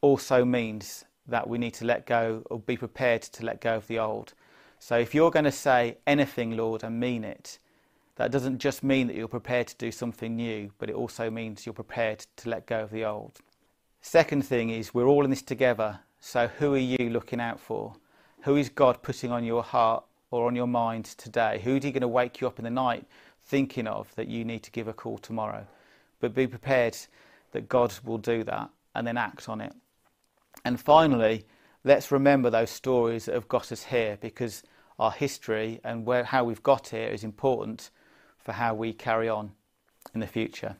also 0.00 0.44
means 0.44 1.04
that 1.28 1.46
we 1.46 1.58
need 1.58 1.74
to 1.74 1.84
let 1.84 2.06
go 2.06 2.42
or 2.50 2.58
be 2.58 2.76
prepared 2.76 3.22
to 3.22 3.44
let 3.44 3.60
go 3.60 3.76
of 3.76 3.86
the 3.86 3.98
old. 3.98 4.32
So 4.78 4.96
if 4.98 5.14
you're 5.14 5.30
going 5.30 5.44
to 5.44 5.52
say 5.52 5.98
anything, 6.06 6.56
Lord, 6.56 6.84
and 6.84 6.98
mean 6.98 7.22
it, 7.22 7.58
that 8.16 8.30
doesn't 8.30 8.58
just 8.58 8.82
mean 8.82 9.08
that 9.08 9.16
you're 9.16 9.28
prepared 9.28 9.66
to 9.68 9.76
do 9.76 9.92
something 9.92 10.36
new, 10.36 10.70
but 10.78 10.88
it 10.88 10.96
also 10.96 11.30
means 11.30 11.66
you're 11.66 11.74
prepared 11.74 12.24
to 12.36 12.48
let 12.48 12.66
go 12.66 12.82
of 12.82 12.90
the 12.90 13.04
old. 13.04 13.40
Second 14.08 14.46
thing 14.46 14.70
is 14.70 14.94
we're 14.94 15.08
all 15.08 15.24
in 15.24 15.30
this 15.30 15.42
together. 15.42 15.98
So 16.20 16.46
who 16.46 16.74
are 16.74 16.78
you 16.78 17.10
looking 17.10 17.40
out 17.40 17.58
for? 17.58 17.92
Who 18.44 18.54
is 18.54 18.68
God 18.68 19.02
putting 19.02 19.32
on 19.32 19.42
your 19.42 19.64
heart 19.64 20.04
or 20.30 20.46
on 20.46 20.54
your 20.54 20.68
mind 20.68 21.06
today? 21.06 21.60
Who's 21.64 21.82
he 21.82 21.90
going 21.90 22.02
to 22.02 22.08
wake 22.08 22.40
you 22.40 22.46
up 22.46 22.60
in 22.60 22.64
the 22.64 22.70
night 22.70 23.04
thinking 23.46 23.88
of 23.88 24.14
that 24.14 24.28
you 24.28 24.44
need 24.44 24.62
to 24.62 24.70
give 24.70 24.86
a 24.86 24.92
call 24.92 25.18
tomorrow. 25.18 25.66
But 26.20 26.36
be 26.36 26.46
prepared 26.46 26.96
that 27.50 27.68
God 27.68 27.92
will 28.04 28.18
do 28.18 28.44
that 28.44 28.70
and 28.94 29.04
then 29.04 29.16
act 29.16 29.48
on 29.48 29.60
it. 29.60 29.74
And 30.64 30.78
finally, 30.78 31.44
let's 31.82 32.12
remember 32.12 32.48
those 32.48 32.70
stories 32.70 33.24
that 33.24 33.34
have 33.34 33.48
got 33.48 33.72
us 33.72 33.82
here 33.82 34.18
because 34.20 34.62
our 35.00 35.10
history 35.10 35.80
and 35.82 36.06
where, 36.06 36.22
how 36.22 36.44
we've 36.44 36.62
got 36.62 36.90
here 36.90 37.08
is 37.08 37.24
important 37.24 37.90
for 38.38 38.52
how 38.52 38.72
we 38.72 38.92
carry 38.92 39.28
on 39.28 39.50
in 40.14 40.20
the 40.20 40.28
future. 40.28 40.76